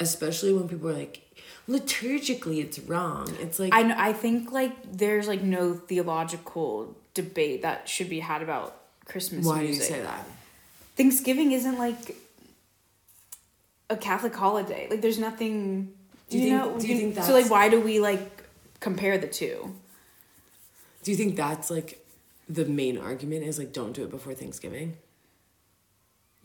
especially 0.00 0.52
when 0.52 0.68
people 0.68 0.88
are 0.88 0.94
like 0.94 1.22
liturgically 1.68 2.62
it's 2.62 2.78
wrong. 2.78 3.34
It's 3.40 3.58
like 3.58 3.74
I 3.74 3.82
know, 3.82 3.94
I 3.98 4.12
think 4.12 4.52
like 4.52 4.72
there's 4.90 5.28
like 5.28 5.42
no 5.42 5.74
theological 5.74 6.96
debate 7.14 7.62
that 7.62 7.88
should 7.88 8.08
be 8.08 8.20
had 8.20 8.42
about 8.42 8.80
Christmas 9.04 9.46
why 9.46 9.60
do 9.60 9.66
you 9.66 9.74
say 9.74 10.00
that? 10.00 10.26
Thanksgiving 10.96 11.52
isn't 11.52 11.78
like 11.78 12.16
a 13.90 13.96
Catholic 13.96 14.34
holiday. 14.34 14.86
Like 14.90 15.00
there's 15.00 15.18
nothing. 15.18 15.92
Do 16.28 16.38
you, 16.38 16.44
you 16.44 16.50
think- 16.50 16.72
know? 16.74 16.80
do 16.80 16.86
you 16.86 16.96
think 16.96 17.24
so? 17.24 17.32
Like, 17.32 17.50
why 17.50 17.68
do 17.68 17.80
we 17.80 18.00
like 18.00 18.44
compare 18.80 19.18
the 19.18 19.26
two? 19.26 19.74
Do 21.02 21.10
you 21.10 21.16
think 21.16 21.36
that's 21.36 21.70
like 21.70 22.04
the 22.48 22.64
main 22.64 22.98
argument 22.98 23.44
is 23.44 23.58
like 23.58 23.72
don't 23.72 23.92
do 23.92 24.04
it 24.04 24.10
before 24.10 24.34
Thanksgiving? 24.34 24.96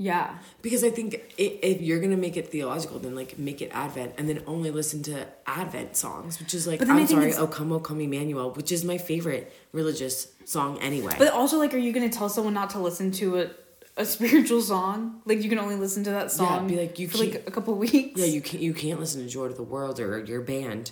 Yeah. 0.01 0.38
Because 0.62 0.86
I 0.86 0.89
think 0.89 1.15
i 1.38 1.60
if 1.62 1.82
you're 1.82 2.00
gonna 2.00 2.18
make 2.18 2.38
it 2.38 2.48
theological, 2.48 3.00
then 3.00 3.15
like 3.15 3.38
make 3.38 3.62
it 3.62 3.70
Advent, 3.74 4.13
and 4.18 4.29
then 4.29 4.41
only 4.48 4.72
listen 4.72 5.03
to 5.03 5.27
Advent 5.46 5.98
songs, 5.98 6.39
which 6.39 6.53
is 6.53 6.65
like 6.65 6.82
I'm 6.82 7.06
sorry, 7.06 7.34
"O 7.36 7.48
Come, 7.48 7.74
O 7.74 7.82
Come, 7.82 8.00
Emmanuel," 8.00 8.51
which 8.51 8.72
is 8.72 8.86
my 8.86 8.98
favorite 8.98 9.53
religious 9.74 10.32
song 10.46 10.79
anyway. 10.79 11.15
But 11.18 11.34
also, 11.34 11.60
like, 11.60 11.74
are 11.74 11.77
you 11.77 11.91
gonna 11.91 12.08
tell 12.10 12.29
someone 12.29 12.53
not 12.53 12.70
to 12.72 12.79
listen 12.79 13.12
to 13.12 13.39
a 13.41 13.50
a 13.98 14.06
spiritual 14.15 14.62
song? 14.62 15.22
Like, 15.25 15.44
you 15.44 15.50
can 15.50 15.60
only 15.60 15.75
listen 15.75 16.06
to 16.06 16.12
that 16.12 16.32
song. 16.32 16.70
yeah, 16.70 16.75
be 16.75 16.82
like, 16.82 16.98
you 16.98 17.10
for 17.10 17.18
like 17.18 17.44
a 17.46 17.51
couple 17.51 17.75
weeks. 17.75 18.18
yeah, 18.20 18.25
you 18.25 18.39
can't 18.41 18.63
you 18.63 18.74
can't 18.74 19.01
listen 19.01 19.22
to 19.22 19.29
Joy 19.29 19.50
to 19.50 19.53
the 19.53 19.63
World 19.63 20.00
or 20.00 20.24
your 20.24 20.39
band. 20.41 20.91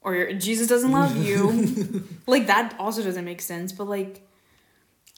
or 0.00 0.16
your, 0.16 0.32
Jesus 0.32 0.66
doesn't 0.66 0.90
love 0.90 1.16
you. 1.16 2.04
like 2.26 2.48
that 2.48 2.74
also 2.80 3.00
doesn't 3.04 3.24
make 3.24 3.40
sense. 3.40 3.70
But 3.70 3.84
like, 3.84 4.27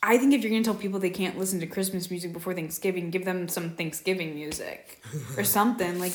I 0.02 0.16
think 0.16 0.32
if 0.32 0.42
you're 0.42 0.50
gonna 0.50 0.64
tell 0.64 0.74
people 0.74 0.98
they 0.98 1.10
can't 1.10 1.38
listen 1.38 1.60
to 1.60 1.66
Christmas 1.66 2.10
music 2.10 2.32
before 2.32 2.54
Thanksgiving, 2.54 3.10
give 3.10 3.24
them 3.24 3.48
some 3.48 3.70
Thanksgiving 3.70 4.34
music 4.34 5.02
or 5.36 5.44
something. 5.58 5.98
Like 5.98 6.12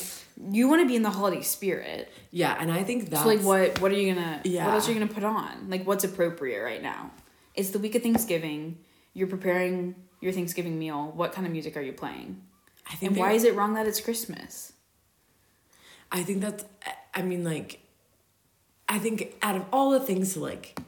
you 0.52 0.68
want 0.68 0.82
to 0.82 0.88
be 0.88 0.96
in 0.96 1.04
the 1.04 1.12
holiday 1.12 1.42
spirit. 1.44 2.12
Yeah, 2.32 2.58
and 2.60 2.72
I 2.72 2.84
think 2.84 3.10
that's 3.10 3.22
So 3.22 3.28
like, 3.28 3.42
what 3.42 3.80
what 3.82 3.92
are 3.92 3.96
you 3.96 4.16
gonna? 4.16 4.42
Yeah. 4.44 4.66
What 4.66 4.74
else 4.74 4.90
are 4.90 4.92
you 4.92 5.00
gonna 5.00 5.14
put 5.14 5.24
on? 5.24 5.70
Like, 5.70 5.86
what's 5.86 6.04
appropriate 6.04 6.64
right 6.64 6.82
now? 6.82 7.12
It's 7.54 7.70
the 7.70 7.80
week 7.80 7.94
of 7.96 8.02
Thanksgiving. 8.02 8.80
You're 9.14 9.28
preparing 9.28 9.96
your 10.20 10.34
Thanksgiving 10.34 10.80
meal. 10.80 11.12
What 11.16 11.32
kind 11.34 11.46
of 11.46 11.54
music 11.54 11.78
are 11.78 11.82
you 11.82 11.94
playing? 11.94 12.42
I 12.92 12.96
think 12.96 13.12
And 13.12 13.20
why 13.20 13.34
is 13.34 13.44
it 13.44 13.56
wrong 13.56 13.76
that 13.76 13.86
it's 13.88 14.02
Christmas? 14.02 14.74
I 16.12 16.24
think 16.24 16.42
that's 16.42 16.66
I 17.14 17.22
mean 17.22 17.44
like 17.44 17.82
I 18.90 18.98
think 19.00 19.36
out 19.42 19.56
of 19.56 19.66
all 19.72 19.92
the 19.92 20.00
things 20.00 20.34
to 20.34 20.40
like 20.40 20.80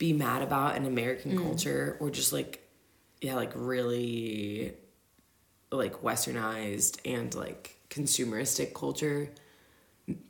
be 0.00 0.12
mad 0.14 0.40
about 0.42 0.76
in 0.76 0.86
American 0.86 1.36
Mm. 1.38 1.42
culture 1.42 1.96
or 2.00 2.10
just 2.10 2.32
like 2.32 2.66
yeah, 3.20 3.34
like 3.36 3.52
really 3.54 4.72
like 5.70 6.02
westernized 6.02 6.98
and 7.04 7.34
like 7.34 7.76
consumeristic 7.90 8.72
culture, 8.74 9.28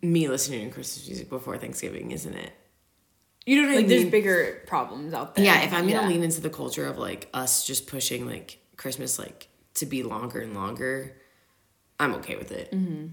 me 0.02 0.28
listening 0.28 0.66
to 0.68 0.74
Christmas 0.74 1.06
music 1.06 1.30
before 1.30 1.56
Thanksgiving 1.56 2.10
isn't 2.10 2.34
it? 2.34 2.52
You 3.46 3.62
know 3.62 3.68
what 3.68 3.74
I 3.74 3.80
mean? 3.82 3.88
there's 3.88 4.10
bigger 4.10 4.62
problems 4.66 5.14
out 5.14 5.34
there. 5.36 5.44
Yeah, 5.44 5.62
if 5.62 5.72
I'm 5.72 5.86
gonna 5.86 6.02
Yeah. 6.02 6.08
lean 6.08 6.22
into 6.24 6.40
the 6.40 6.50
culture 6.50 6.86
of 6.86 6.98
like 6.98 7.28
us 7.32 7.64
just 7.66 7.86
pushing 7.86 8.26
like 8.26 8.58
Christmas 8.76 9.18
like 9.18 9.48
to 9.74 9.86
be 9.86 10.02
longer 10.02 10.40
and 10.40 10.52
longer, 10.52 11.16
I'm 12.00 12.14
okay 12.16 12.34
with 12.36 12.50
it. 12.50 12.72
Mm-hmm. 12.72 13.06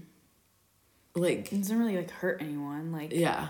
Like, 1.14 1.52
it 1.52 1.58
doesn't 1.58 1.78
really 1.78 1.96
like 1.96 2.10
hurt 2.10 2.42
anyone. 2.42 2.90
Like 2.92 3.12
yeah, 3.12 3.48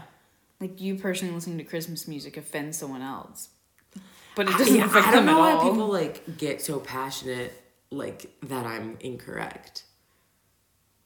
like 0.60 0.80
you 0.80 0.96
personally 0.96 1.34
listening 1.34 1.58
to 1.58 1.64
Christmas 1.64 2.08
music 2.08 2.36
offends 2.36 2.76
someone 2.76 3.02
else, 3.02 3.48
but 4.34 4.48
it 4.48 4.58
doesn't 4.58 4.76
yeah, 4.76 4.86
affect 4.86 5.06
I 5.08 5.12
don't 5.12 5.26
them 5.26 5.34
know 5.34 5.44
at 5.44 5.56
why 5.56 5.62
all. 5.62 5.70
people 5.70 5.86
like 5.88 6.36
get 6.38 6.60
so 6.60 6.80
passionate 6.80 7.52
like 7.90 8.30
that 8.42 8.66
I'm 8.66 8.96
incorrect, 9.00 9.84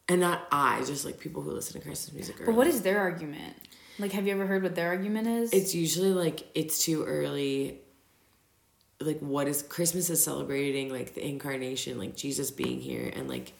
and 0.09 0.21
not 0.21 0.47
I, 0.51 0.83
just 0.85 1.05
like 1.05 1.21
people 1.21 1.43
who 1.43 1.53
listen 1.53 1.81
to 1.81 1.87
Christmas 1.87 2.13
music. 2.13 2.37
but 2.45 2.55
what 2.55 2.67
early. 2.67 2.77
is 2.77 2.83
their 2.83 2.99
argument? 2.99 3.57
Like, 3.99 4.13
have 4.13 4.27
you 4.27 4.33
ever 4.33 4.47
heard 4.47 4.63
what 4.63 4.75
their 4.75 4.89
argument 4.89 5.29
is? 5.29 5.53
It's 5.53 5.75
usually 5.75 6.13
like 6.13 6.45
it's 6.55 6.85
too 6.85 7.05
early. 7.05 7.81
Like 9.01 9.19
what 9.19 9.49
is 9.49 9.63
Christmas 9.63 10.09
is 10.11 10.23
celebrating 10.25 10.91
like 10.91 11.15
the 11.15 11.27
incarnation, 11.27 11.99
like 11.99 12.17
Jesus 12.17 12.51
being 12.51 12.81
here, 12.81 13.13
and 13.15 13.29
like 13.29 13.53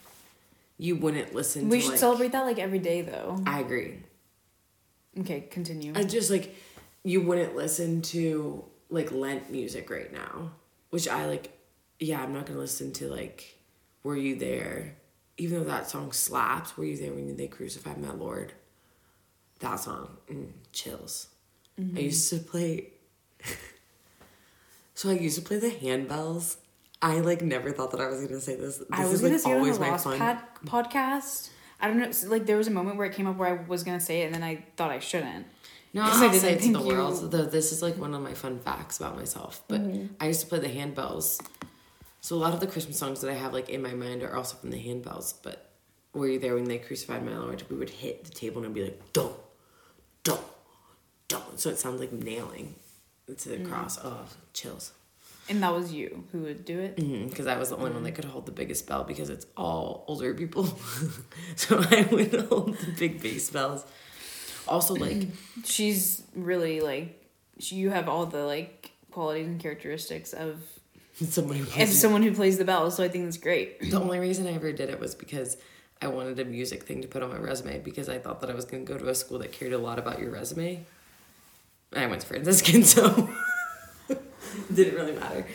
you 0.77 0.95
wouldn't 0.95 1.35
listen. 1.35 1.69
we 1.69 1.77
to, 1.77 1.81
should 1.81 1.89
like, 1.91 1.99
celebrate 1.99 2.31
that 2.31 2.45
like 2.45 2.59
every 2.59 2.79
day 2.79 3.01
though. 3.01 3.41
I 3.45 3.59
agree. 3.59 3.99
Okay, 5.19 5.41
continue. 5.51 5.93
I 5.95 6.03
just 6.03 6.31
like 6.31 6.55
you 7.03 7.21
wouldn't 7.21 7.55
listen 7.55 8.01
to 8.03 8.65
like 8.89 9.11
Lent 9.11 9.51
music 9.51 9.89
right 9.89 10.11
now, 10.11 10.51
which 10.89 11.07
I 11.07 11.25
like. 11.25 11.51
Yeah, 11.99 12.21
I'm 12.21 12.33
not 12.33 12.45
gonna 12.45 12.59
listen 12.59 12.91
to 12.93 13.07
like 13.07 13.57
"Were 14.03 14.17
You 14.17 14.35
There," 14.35 14.95
even 15.37 15.59
though 15.59 15.69
that 15.69 15.89
song 15.89 16.11
slaps. 16.11 16.75
"Were 16.75 16.85
You 16.85 16.97
There 16.97 17.13
When 17.13 17.35
They 17.37 17.47
Crucified 17.47 17.97
My 17.97 18.11
Lord"? 18.11 18.53
That 19.59 19.79
song, 19.79 20.17
mm, 20.29 20.49
chills. 20.73 21.27
I 21.77 21.99
used 21.99 22.29
to 22.31 22.37
play. 22.39 22.89
so 24.95 25.09
I 25.09 25.13
used 25.13 25.37
to 25.39 25.41
play 25.43 25.57
the 25.57 25.69
handbells. 25.71 26.57
I 27.01 27.19
like 27.19 27.41
never 27.41 27.71
thought 27.71 27.91
that 27.91 28.01
I 28.01 28.07
was 28.07 28.21
gonna 28.21 28.39
say 28.39 28.55
this. 28.55 28.77
This 28.77 28.87
I 28.91 29.05
was 29.05 29.15
is 29.15 29.21
gonna 29.21 29.33
like 29.33 29.41
say 29.41 29.51
it 29.51 29.53
on 29.53 29.59
always 29.59 29.77
the 29.77 29.85
my 29.85 29.91
Lost 29.91 30.03
fun. 30.05 30.39
Podcast. 30.65 31.49
I 31.83 31.87
don't 31.87 31.97
know. 31.99 32.09
Like 32.29 32.45
there 32.47 32.57
was 32.57 32.67
a 32.67 32.71
moment 32.71 32.97
where 32.97 33.05
it 33.05 33.13
came 33.13 33.27
up 33.27 33.35
where 33.37 33.49
I 33.49 33.63
was 33.67 33.83
gonna 33.83 33.99
say 33.99 34.21
it, 34.21 34.25
and 34.27 34.33
then 34.35 34.41
I 34.43 34.63
thought 34.77 34.89
I 34.89 34.99
shouldn't. 34.99 35.45
No, 35.93 36.01
I 36.01 36.05
I'll 36.07 36.13
say 36.15 36.27
didn't 36.29 36.41
say 36.41 36.53
it 36.53 36.61
to 36.61 36.73
the 36.73 36.79
you- 36.79 36.87
world. 36.87 37.29
Though 37.31 37.45
this 37.45 37.71
is 37.71 37.81
like 37.83 37.97
one 37.97 38.13
of 38.15 38.21
my 38.23 38.33
fun 38.33 38.57
facts 38.59 38.97
about 38.99 39.15
myself. 39.15 39.61
But 39.67 39.81
Mm-hmm. 39.81 40.13
I 40.19 40.27
used 40.27 40.41
to 40.41 40.47
play 40.47 40.59
the 40.59 40.69
handbells. 40.69 41.39
So 42.21 42.35
a 42.35 42.41
lot 42.45 42.53
of 42.53 42.61
the 42.61 42.67
Christmas 42.67 42.97
songs 42.97 43.19
that 43.21 43.29
I 43.29 43.33
have 43.33 43.53
like 43.53 43.69
in 43.69 43.81
my 43.81 43.93
mind 43.93 44.23
are 44.23 44.35
also 44.35 44.55
from 44.57 44.71
the 44.71 44.77
handbells. 44.77 45.33
But 45.43 45.69
were 46.13 46.27
you 46.29 46.39
there 46.39 46.55
when 46.55 46.63
they 46.63 46.77
crucified 46.79 47.23
my 47.25 47.37
Lord? 47.37 47.63
We 47.69 47.75
would 47.75 47.89
hit 47.89 48.23
the 48.23 48.31
table 48.31 48.59
and 48.63 48.67
I'd 48.67 48.73
be 48.73 48.83
like, 48.85 49.13
don't, 49.13 49.35
don't, 50.23 50.41
don't. 51.27 51.59
So 51.59 51.69
it 51.69 51.77
sounds 51.79 51.99
like 51.99 52.11
nailing 52.13 52.75
to 53.27 53.33
Mm-hmm. 53.33 53.63
the 53.63 53.69
cross. 53.69 53.99
Oh, 54.03 54.25
chills. 54.53 54.93
And 55.49 55.61
that 55.61 55.73
was 55.73 55.91
you 55.91 56.23
who 56.31 56.43
would 56.43 56.63
do 56.63 56.79
it. 56.79 56.95
Because 56.95 57.47
I 57.47 57.57
was 57.57 57.69
the 57.69 57.75
only 57.75 57.85
one 57.89 57.95
Mm-hmm. 57.95 58.03
that 58.05 58.15
could 58.15 58.25
hold 58.25 58.45
the 58.45 58.51
biggest 58.53 58.87
bell 58.87 59.03
because 59.03 59.29
it's 59.29 59.45
all 59.57 60.05
older 60.07 60.33
people. 60.33 60.65
so 61.57 61.83
I 61.91 62.07
would 62.11 62.33
hold 62.49 62.77
the 62.77 62.91
big 62.97 63.21
bass 63.21 63.49
bells. 63.49 63.83
Also, 64.67 64.93
like, 64.95 65.27
She's 65.65 66.23
really 66.35 66.79
like 66.81 67.19
she, 67.59 67.75
you 67.75 67.89
have 67.89 68.07
all 68.07 68.25
the 68.25 68.43
like 68.45 68.91
qualities 69.11 69.47
and 69.47 69.59
characteristics 69.59 70.31
of 70.33 70.61
someone 71.13 71.57
who 71.57 71.63
as 71.65 71.71
plays 71.73 72.01
someone 72.01 72.23
who 72.23 72.33
plays 72.33 72.57
the 72.57 72.65
bell. 72.65 72.89
So 72.89 73.03
I 73.03 73.09
think 73.09 73.25
that's 73.25 73.37
great. 73.37 73.81
The 73.91 73.99
only 73.99 74.19
reason 74.19 74.47
I 74.47 74.53
ever 74.53 74.71
did 74.71 74.89
it 74.89 74.99
was 74.99 75.13
because 75.13 75.57
I 76.01 76.07
wanted 76.07 76.39
a 76.39 76.45
music 76.45 76.83
thing 76.83 77.01
to 77.01 77.07
put 77.07 77.21
on 77.21 77.29
my 77.29 77.37
resume 77.37 77.79
because 77.79 78.07
I 78.09 78.17
thought 78.17 78.39
that 78.41 78.49
I 78.49 78.53
was 78.53 78.65
going 78.65 78.85
to 78.85 78.91
go 78.93 78.97
to 78.97 79.09
a 79.09 79.15
school 79.15 79.39
that 79.39 79.51
cared 79.51 79.73
a 79.73 79.77
lot 79.77 79.99
about 79.99 80.19
your 80.19 80.31
resume. 80.31 80.85
I 81.95 82.07
went 82.07 82.21
to 82.21 82.27
Franciscan, 82.27 82.83
so 82.95 83.29
didn't 84.73 84.95
really 84.95 85.13
matter. 85.13 85.45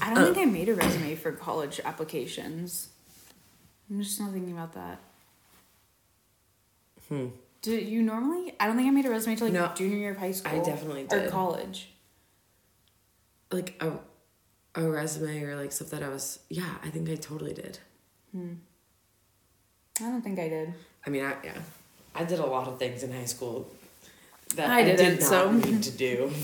I 0.00 0.14
don't 0.14 0.32
think 0.34 0.38
I 0.46 0.50
made 0.50 0.68
a 0.68 0.74
resume 0.74 1.14
for 1.16 1.32
college 1.32 1.80
applications. 1.84 2.88
I'm 3.90 4.02
just 4.02 4.20
not 4.20 4.32
thinking 4.32 4.52
about 4.52 4.74
that. 4.74 5.00
Hmm. 7.08 7.26
Do 7.62 7.72
you 7.74 8.02
normally? 8.02 8.54
I 8.60 8.66
don't 8.66 8.76
think 8.76 8.86
I 8.86 8.90
made 8.90 9.06
a 9.06 9.10
resume 9.10 9.34
till 9.36 9.46
like 9.48 9.54
No, 9.54 9.72
junior 9.74 9.96
year 9.96 10.10
of 10.12 10.18
high 10.18 10.32
school. 10.32 10.52
I 10.60 10.62
definitely 10.62 11.04
Or 11.10 11.20
did. 11.20 11.30
college. 11.30 11.88
Like 13.50 13.82
a, 13.82 13.92
a 14.80 14.88
resume 14.88 15.42
or 15.42 15.56
like 15.56 15.72
stuff 15.72 15.88
that 15.90 16.02
I 16.02 16.08
was, 16.10 16.38
yeah, 16.50 16.74
I 16.84 16.90
think 16.90 17.08
I 17.08 17.14
totally 17.16 17.54
did. 17.54 17.78
Hmm. 18.32 18.52
I 20.00 20.04
don't 20.04 20.22
think 20.22 20.38
I 20.38 20.48
did. 20.48 20.74
I 21.06 21.10
mean, 21.10 21.24
I, 21.24 21.34
yeah, 21.42 21.58
I 22.14 22.24
did 22.24 22.38
a 22.38 22.46
lot 22.46 22.68
of 22.68 22.78
things 22.78 23.02
in 23.02 23.10
high 23.10 23.24
school 23.24 23.68
that 24.54 24.70
I 24.70 24.80
I, 24.80 24.84
did 24.84 24.96
didn't, 24.98 25.20
not 25.20 25.28
so- 25.28 25.50
need 25.52 25.82
to 25.82 25.90
do. 25.90 26.30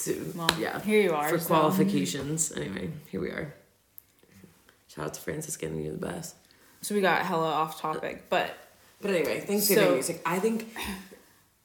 to, 0.00 0.32
Well, 0.34 0.50
yeah, 0.58 0.80
here 0.80 1.00
you 1.00 1.12
are. 1.12 1.28
for 1.28 1.38
so- 1.38 1.46
qualifications. 1.46 2.52
Anyway, 2.52 2.90
here 3.10 3.20
we 3.20 3.28
are. 3.28 3.54
Shout 4.88 5.06
out 5.06 5.14
to 5.14 5.20
Franciscan, 5.20 5.82
you're 5.82 5.92
the 5.92 5.98
best. 6.06 6.36
So 6.82 6.94
we 6.94 7.00
got 7.00 7.22
hella 7.22 7.46
off 7.50 7.80
topic, 7.80 8.24
but 8.28 8.50
But 9.00 9.10
anyway, 9.12 9.40
Thanksgiving 9.40 9.84
So- 9.84 9.92
music. 9.94 10.20
I 10.26 10.38
think, 10.38 10.74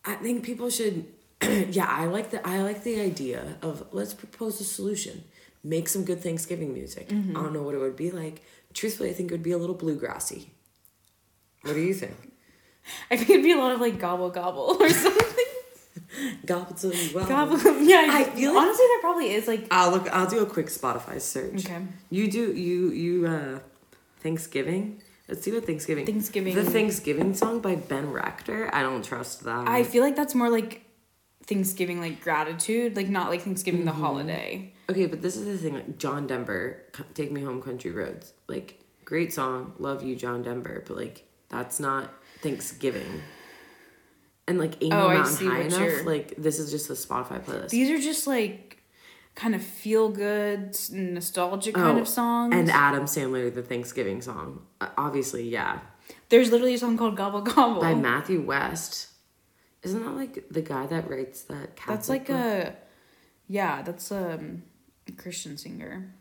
I 0.06 0.16
think 0.16 0.44
people 0.44 0.70
should. 0.70 1.06
yeah, 1.42 1.88
I 1.88 2.06
like 2.06 2.32
the 2.32 2.46
I 2.46 2.62
like 2.64 2.84
the 2.84 3.00
idea 3.00 3.58
of 3.62 3.88
let's 3.94 4.14
propose 4.14 4.60
a 4.60 4.64
solution. 4.64 5.24
Make 5.64 5.88
some 5.90 6.04
good 6.06 6.22
Thanksgiving 6.22 6.74
music. 6.74 7.10
Mm-hmm. 7.10 7.36
I 7.38 7.42
don't 7.44 7.54
know 7.54 7.62
what 7.64 7.76
it 7.76 7.80
would 7.80 7.96
be 7.96 8.12
like. 8.12 8.42
Truthfully, 8.74 9.10
I 9.10 9.14
think 9.14 9.32
it 9.32 9.34
would 9.34 9.44
be 9.44 9.52
a 9.52 9.58
little 9.58 9.76
bluegrassy. 9.76 10.48
What 11.64 11.74
do 11.74 11.82
you 11.82 11.94
think? 11.94 12.16
I 13.12 13.18
think 13.18 13.30
it'd 13.30 13.44
be 13.44 13.52
a 13.52 13.58
lot 13.58 13.72
of 13.74 13.80
like 13.82 14.00
gobble 14.00 14.30
gobble 14.30 14.78
or 14.80 14.90
something. 14.90 15.29
Gobble 16.46 16.76
to 16.76 17.12
well. 17.14 17.28
gobble. 17.28 17.58
Yeah, 17.82 18.08
I 18.10 18.24
feel 18.26 18.54
like- 18.54 18.64
honestly 18.64 18.86
there 18.88 19.00
probably 19.02 19.32
is 19.32 19.48
like. 19.48 19.68
I'll 19.72 19.92
look. 19.92 20.10
I'll 20.14 20.28
do 20.30 20.40
a 20.40 20.46
quick 20.46 20.68
Spotify 20.68 21.20
search. 21.22 21.66
Okay. 21.66 21.82
You 22.10 22.30
do 22.30 22.54
you 22.54 22.90
you 22.92 23.28
uh 23.28 23.60
Thanksgiving. 24.22 25.02
Let's 25.28 25.44
see 25.44 25.52
what 25.52 25.66
Thanksgiving. 25.66 26.06
Thanksgiving. 26.06 26.56
The 26.56 26.64
Thanksgiving 26.64 27.34
song 27.36 27.60
by 27.62 27.76
Ben 27.76 28.12
Rector. 28.12 28.70
I 28.74 28.82
don't 28.82 29.04
trust 29.06 29.44
that. 29.44 29.68
I 29.68 29.84
feel 29.84 30.04
like 30.04 30.16
that's 30.16 30.34
more 30.34 30.50
like 30.50 30.82
Thanksgiving, 31.46 32.00
like 32.02 32.22
gratitude, 32.22 32.96
like 32.96 33.10
not 33.10 33.30
like 33.30 33.42
Thanksgiving 33.42 33.82
Mm-hmm. 33.82 33.90
the 33.90 34.04
holiday. 34.06 34.74
Okay, 34.90 35.06
but 35.06 35.22
this 35.22 35.38
is 35.38 35.46
the 35.46 35.58
thing. 35.58 35.76
Like 35.76 35.98
John 36.00 36.26
Denver, 36.28 36.82
"Take 37.14 37.32
Me 37.32 37.42
Home, 37.42 37.62
Country 37.62 37.92
Roads." 37.92 38.34
Like, 38.48 38.80
great 39.06 39.32
song, 39.32 39.74
love 39.78 40.04
you, 40.04 40.16
John 40.16 40.42
Denver. 40.42 40.84
But 40.88 40.98
like, 40.98 41.28
that's 41.50 41.80
not 41.80 42.12
Thanksgiving. 42.42 43.22
And 44.50 44.58
like, 44.58 44.82
ain't 44.84 44.94
Oh, 44.94 45.08
mountain 45.10 45.48
high 45.48 45.62
enough. 45.62 46.06
Like, 46.06 46.34
this 46.38 46.58
is 46.60 46.72
just 46.72 46.90
a 46.90 46.94
Spotify 46.94 47.40
playlist. 47.44 47.70
These 47.70 47.90
are 47.92 48.00
just 48.02 48.26
like 48.26 48.82
kind 49.36 49.54
of 49.56 49.62
feel 49.64 50.10
good, 50.10 50.76
nostalgic 50.92 51.76
kind 51.76 51.98
Oh, 51.98 52.02
of 52.02 52.08
songs. 52.08 52.54
and 52.56 52.70
Adam 52.72 53.04
Sandler, 53.06 53.54
the 53.54 53.62
Thanksgiving 53.62 54.22
song. 54.22 54.64
Uh, 54.82 54.88
obviously, 54.98 55.48
yeah, 55.48 55.80
There's 56.30 56.50
literally 56.52 56.74
a 56.74 56.80
song 56.80 56.98
called 56.98 57.16
Gobble 57.16 57.42
Gobble. 57.42 57.80
by 57.80 57.94
Matthew 57.94 58.42
West. 58.42 59.08
Isn't 59.84 60.04
that 60.04 60.12
like 60.16 60.50
the 60.50 60.62
guy 60.62 60.88
that 60.88 61.10
writes 61.10 61.44
that? 61.44 61.76
Catholic 61.76 61.88
that's 61.98 62.10
like 62.10 62.28
book? 62.28 62.36
a, 62.36 62.76
yeah, 63.48 63.82
that's 63.84 64.12
um, 64.12 64.64
a 65.08 65.12
Christian 65.14 65.58
singer. 65.58 66.14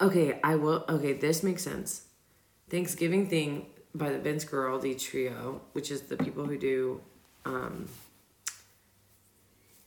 Okay, 0.00 0.38
I 0.44 0.56
will. 0.56 0.84
Okay, 0.88 1.12
this 1.14 1.42
makes 1.42 1.62
sense. 1.62 2.06
Thanksgiving 2.68 3.26
thing 3.28 3.66
by 3.94 4.10
the 4.10 4.18
Vince 4.18 4.44
Guaraldi 4.44 5.00
trio, 5.00 5.62
which 5.72 5.90
is 5.90 6.02
the 6.02 6.16
people 6.16 6.44
who 6.44 6.58
do 6.58 7.00
um, 7.44 7.88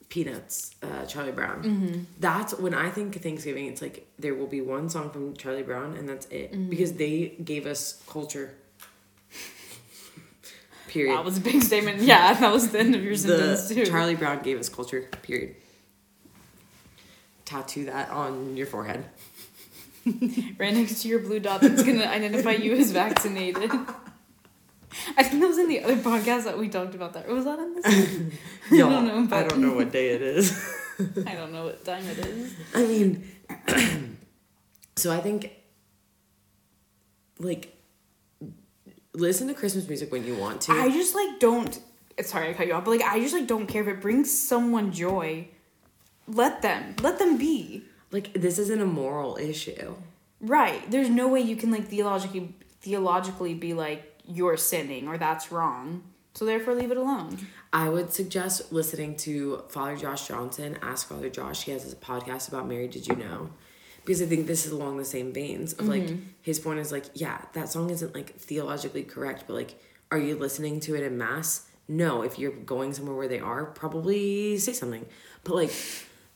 Peanuts, 0.10 0.76
uh, 0.84 1.06
Charlie 1.06 1.32
Brown. 1.32 1.64
Mm-hmm. 1.64 2.00
That's 2.20 2.54
when 2.58 2.74
I 2.74 2.90
think 2.90 3.22
Thanksgiving. 3.22 3.68
It's 3.68 3.82
like 3.82 4.08
there 4.20 4.36
will 4.36 4.48
be 4.48 4.60
one 4.60 4.90
song 4.90 5.10
from 5.10 5.36
Charlie 5.38 5.64
Brown, 5.64 5.96
and 5.96 6.08
that's 6.10 6.26
it 6.28 6.52
Mm-hmm. 6.52 6.70
because 6.70 6.94
they 6.94 7.30
gave 7.44 7.66
us 7.66 8.02
culture. 8.08 8.54
Period. 10.90 11.16
That 11.16 11.24
was 11.24 11.38
a 11.38 11.42
big 11.42 11.62
statement. 11.64 12.02
Yeah, 12.02 12.34
that 12.40 12.52
was 12.52 12.72
the 12.72 12.80
end 12.80 12.94
of 12.96 13.04
your 13.04 13.16
sentence 13.16 13.70
too. 13.70 13.86
Charlie 13.86 14.16
Brown 14.16 14.42
gave 14.44 14.60
us 14.60 14.68
culture. 14.68 15.08
Period. 15.22 15.56
Tattoo 17.46 17.86
that 17.86 18.10
on 18.10 18.58
your 18.58 18.68
forehead. 18.68 19.06
right 20.58 20.74
next 20.74 21.04
to 21.04 21.08
your 21.08 21.20
blue 21.20 21.40
dot 21.40 21.62
that's 21.62 21.84
gonna 21.84 22.06
identify 22.06 22.52
you 22.52 22.74
as 22.76 22.92
vaccinated. 22.92 23.72
I 25.18 25.24
think 25.24 25.42
that 25.42 25.48
was 25.48 25.58
in 25.58 25.68
the 25.68 25.84
other 25.84 25.98
podcast 25.98 26.46
that 26.46 26.58
we 26.58 26.70
talked 26.70 26.96
about 26.96 27.14
that. 27.14 27.28
Was 27.28 27.46
that 27.46 27.60
in 27.60 27.76
this? 27.76 28.40
Y'all, 28.72 28.90
don't 28.90 29.30
know, 29.30 29.36
I 29.36 29.44
don't 29.44 29.62
know 29.62 29.74
what 29.74 29.92
day 29.92 30.10
it 30.10 30.22
is. 30.22 30.52
I 31.26 31.34
don't 31.34 31.52
know 31.52 31.66
what 31.66 31.84
time 31.84 32.06
it 32.08 32.18
is. 32.20 32.54
I 32.76 32.86
mean, 32.86 33.32
so 34.96 35.12
I 35.12 35.20
think, 35.20 35.52
like, 37.40 37.76
listen 39.14 39.48
to 39.48 39.54
Christmas 39.54 39.88
music 39.88 40.12
when 40.12 40.26
you 40.26 40.36
want 40.36 40.62
to. 40.62 40.74
I 40.74 40.90
just 40.90 41.16
like 41.16 41.40
don't. 41.40 41.80
Sorry, 42.22 42.50
I 42.50 42.54
cut 42.54 42.68
you 42.68 42.74
off, 42.74 42.86
but 42.86 42.92
like 42.92 43.02
I 43.02 43.20
just 43.20 43.34
like 43.34 43.48
don't 43.48 43.68
care 43.68 43.82
if 43.82 43.88
it 43.88 44.02
brings 44.02 44.36
someone 44.36 44.92
joy. 44.92 45.48
Let 46.28 46.62
them. 46.62 46.96
Let 47.02 47.20
them 47.20 47.38
be. 47.38 47.84
like, 48.12 48.34
this 48.34 48.60
isn't 48.60 48.80
a 48.80 48.86
moral 48.86 49.38
issue. 49.38 49.96
Right. 50.40 50.90
There's 50.90 51.10
no 51.10 51.28
way 51.28 51.42
you 51.42 51.56
can 51.56 51.72
like 51.72 51.88
theologically 51.88 52.54
theologically 52.82 53.54
be 53.54 53.74
like 53.74 54.11
you're 54.34 54.58
sinning 54.58 55.08
or 55.08 55.18
that's 55.18 55.52
wrong. 55.52 56.04
So 56.34 56.46
therefore 56.46 56.76
leave 56.76 56.92
it 56.92 56.98
alone. 56.98 57.38
I 57.74 57.90
would 57.90 58.14
suggest 58.14 58.72
listening 58.72 59.18
to 59.18 59.64
Father 59.70 59.98
Josh 59.98 60.28
Johnson, 60.28 60.78
Ask 60.82 61.08
Father 61.10 61.30
Josh. 61.30 61.64
He 61.64 61.72
has 61.72 61.84
this 61.84 61.96
podcast 61.96 62.48
about 62.48 62.68
Mary, 62.68 62.88
Did 62.88 63.08
You 63.08 63.16
Know? 63.16 63.50
Because 64.04 64.22
I 64.22 64.26
think 64.26 64.48
this 64.48 64.66
is 64.66 64.72
along 64.72 64.98
the 64.98 65.06
same 65.06 65.32
veins 65.34 65.74
of 65.74 65.88
like, 65.88 66.04
mm-hmm. 66.04 66.24
his 66.42 66.60
point 66.60 66.80
is 66.80 66.92
like, 66.92 67.06
yeah, 67.14 67.42
that 67.54 67.70
song 67.70 67.90
isn't 67.90 68.16
like 68.16 68.36
theologically 68.36 69.04
correct, 69.04 69.44
but 69.46 69.54
like, 69.54 69.76
are 70.10 70.18
you 70.18 70.36
listening 70.36 70.80
to 70.82 70.96
it 70.96 71.04
in 71.04 71.18
mass? 71.18 71.68
No. 71.88 72.22
If 72.22 72.40
you're 72.40 72.52
going 72.52 72.94
somewhere 72.94 73.16
where 73.16 73.28
they 73.28 73.40
are, 73.40 73.66
probably 73.66 74.58
say 74.58 74.74
something. 74.74 75.06
But 75.44 75.56
like, 75.56 75.74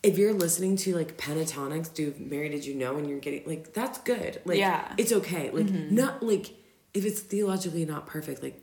if 0.04 0.18
you're 0.18 0.34
listening 0.34 0.76
to 0.78 0.96
like 0.96 1.18
Pentatonix 1.18 1.92
do 1.94 2.14
Mary 2.20 2.50
Did 2.50 2.66
You 2.66 2.76
Know 2.76 2.98
and 2.98 3.10
you're 3.10 3.20
getting 3.20 3.44
like, 3.48 3.74
that's 3.74 3.98
good. 4.00 4.42
Like, 4.46 4.60
Yeah. 4.60 4.94
it's 4.98 5.12
okay. 5.12 5.50
Like, 5.52 5.66
mm-hmm. 5.66 5.96
not 5.96 6.22
like, 6.22 6.54
if 6.96 7.06
it's 7.06 7.20
theologically 7.20 7.86
not 7.86 8.08
perfect, 8.08 8.42
like, 8.42 8.60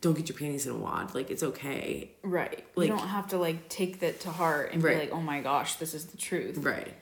don't 0.00 0.16
get 0.16 0.28
your 0.28 0.36
panties 0.38 0.66
in 0.66 0.72
a 0.72 0.76
wad. 0.76 1.14
Like, 1.14 1.30
it's 1.30 1.42
okay. 1.42 2.10
Right. 2.22 2.64
Like- 2.76 2.88
you 2.90 2.96
don't 2.96 3.08
have 3.08 3.28
to 3.28 3.38
like 3.38 3.68
take 3.68 4.00
that 4.00 4.20
to 4.20 4.30
heart 4.30 4.72
and 4.72 4.82
Right. 4.82 4.94
be 4.94 5.00
like, 5.00 5.12
oh 5.12 5.20
my 5.20 5.40
gosh, 5.40 5.76
this 5.76 5.94
is 5.94 6.06
the 6.06 6.16
truth. 6.16 6.58
Right. 6.58 6.94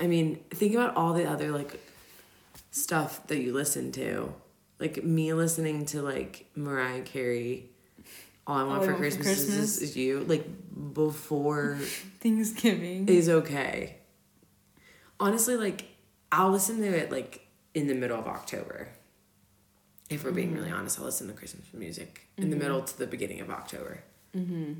I 0.00 0.06
mean, 0.06 0.36
think 0.50 0.74
about 0.74 0.96
all 0.96 1.12
the 1.12 1.24
other 1.24 1.50
like 1.50 1.80
stuff 2.70 3.26
that 3.28 3.38
you 3.40 3.52
listen 3.52 3.92
to. 3.92 4.32
Like 4.78 5.02
me 5.04 5.32
listening 5.34 5.86
to 5.86 6.02
like 6.02 6.46
Mariah 6.54 7.02
Carey 7.02 7.68
All 8.46 8.56
I 8.56 8.62
Want 8.62 8.84
for 8.84 8.94
Christmas, 8.94 9.26
Is, 9.48 9.78
is 9.82 9.96
You, 9.96 10.20
like 10.20 10.46
before 10.94 11.76
Thanksgiving. 12.20 13.08
is 13.08 13.28
okay. 13.28 13.96
Honestly, 15.20 15.56
like 15.56 15.84
I'll 16.30 16.50
listen 16.52 16.78
to 16.78 16.86
it 16.86 17.10
like 17.10 17.44
in 17.74 17.88
the 17.88 17.94
middle 17.94 18.18
of 18.18 18.26
October. 18.28 18.88
If 20.10 20.24
we're 20.24 20.30
being 20.32 20.54
really 20.54 20.70
honest, 20.70 20.98
I'll 20.98 21.04
listen 21.04 21.26
to 21.28 21.34
Christmas 21.34 21.66
music 21.74 22.26
in 22.38 22.48
the 22.50 22.56
middle 22.56 22.80
to 22.82 22.98
the 22.98 23.06
beginning 23.06 23.40
of 23.40 23.50
October. 23.50 24.02
Mm-hmm. 24.34 24.72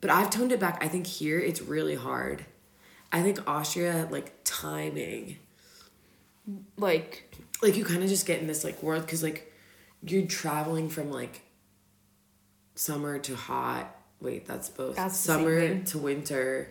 But 0.00 0.10
I've 0.10 0.30
toned 0.30 0.52
it 0.52 0.60
back. 0.60 0.82
I 0.84 0.88
think 0.88 1.06
here 1.06 1.38
it's 1.38 1.62
really 1.62 1.94
hard. 1.94 2.44
I 3.12 3.22
think 3.22 3.48
Austria, 3.48 4.06
like 4.10 4.32
timing, 4.44 5.38
like 6.76 7.34
like 7.62 7.76
you 7.76 7.84
kind 7.84 8.02
of 8.02 8.08
just 8.08 8.26
get 8.26 8.40
in 8.40 8.46
this 8.46 8.64
like 8.64 8.82
world 8.82 9.02
because 9.02 9.22
like 9.22 9.52
you're 10.06 10.26
traveling 10.26 10.88
from 10.88 11.10
like 11.10 11.42
summer 12.74 13.18
to 13.18 13.36
hot. 13.36 13.94
Wait, 14.20 14.46
that's 14.46 14.68
both 14.68 14.96
That's 14.96 15.14
the 15.22 15.32
same 15.32 15.38
summer 15.40 15.60
thing. 15.60 15.84
to 15.84 15.98
winter, 15.98 16.68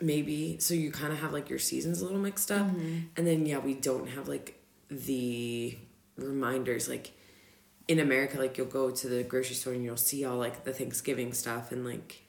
maybe. 0.00 0.58
So 0.58 0.74
you 0.74 0.90
kind 0.90 1.12
of 1.12 1.20
have 1.20 1.32
like 1.32 1.48
your 1.48 1.58
seasons 1.60 2.00
a 2.00 2.04
little 2.04 2.18
mixed 2.20 2.50
up, 2.50 2.66
Mm-hmm. 2.66 2.96
and 3.16 3.26
then 3.26 3.46
yeah, 3.46 3.58
we 3.58 3.74
don't 3.74 4.08
have 4.10 4.28
like 4.28 4.60
the 4.90 5.76
reminders 6.16 6.88
like 6.88 7.12
in 7.88 7.98
America. 7.98 8.38
Like 8.38 8.56
you'll 8.58 8.66
go 8.66 8.90
to 8.90 9.08
the 9.08 9.22
grocery 9.22 9.54
store 9.54 9.72
and 9.74 9.84
you'll 9.84 9.96
see 9.96 10.24
all 10.24 10.36
like 10.36 10.64
the 10.64 10.72
Thanksgiving 10.72 11.32
stuff 11.32 11.72
and 11.72 11.84
like 11.84 12.22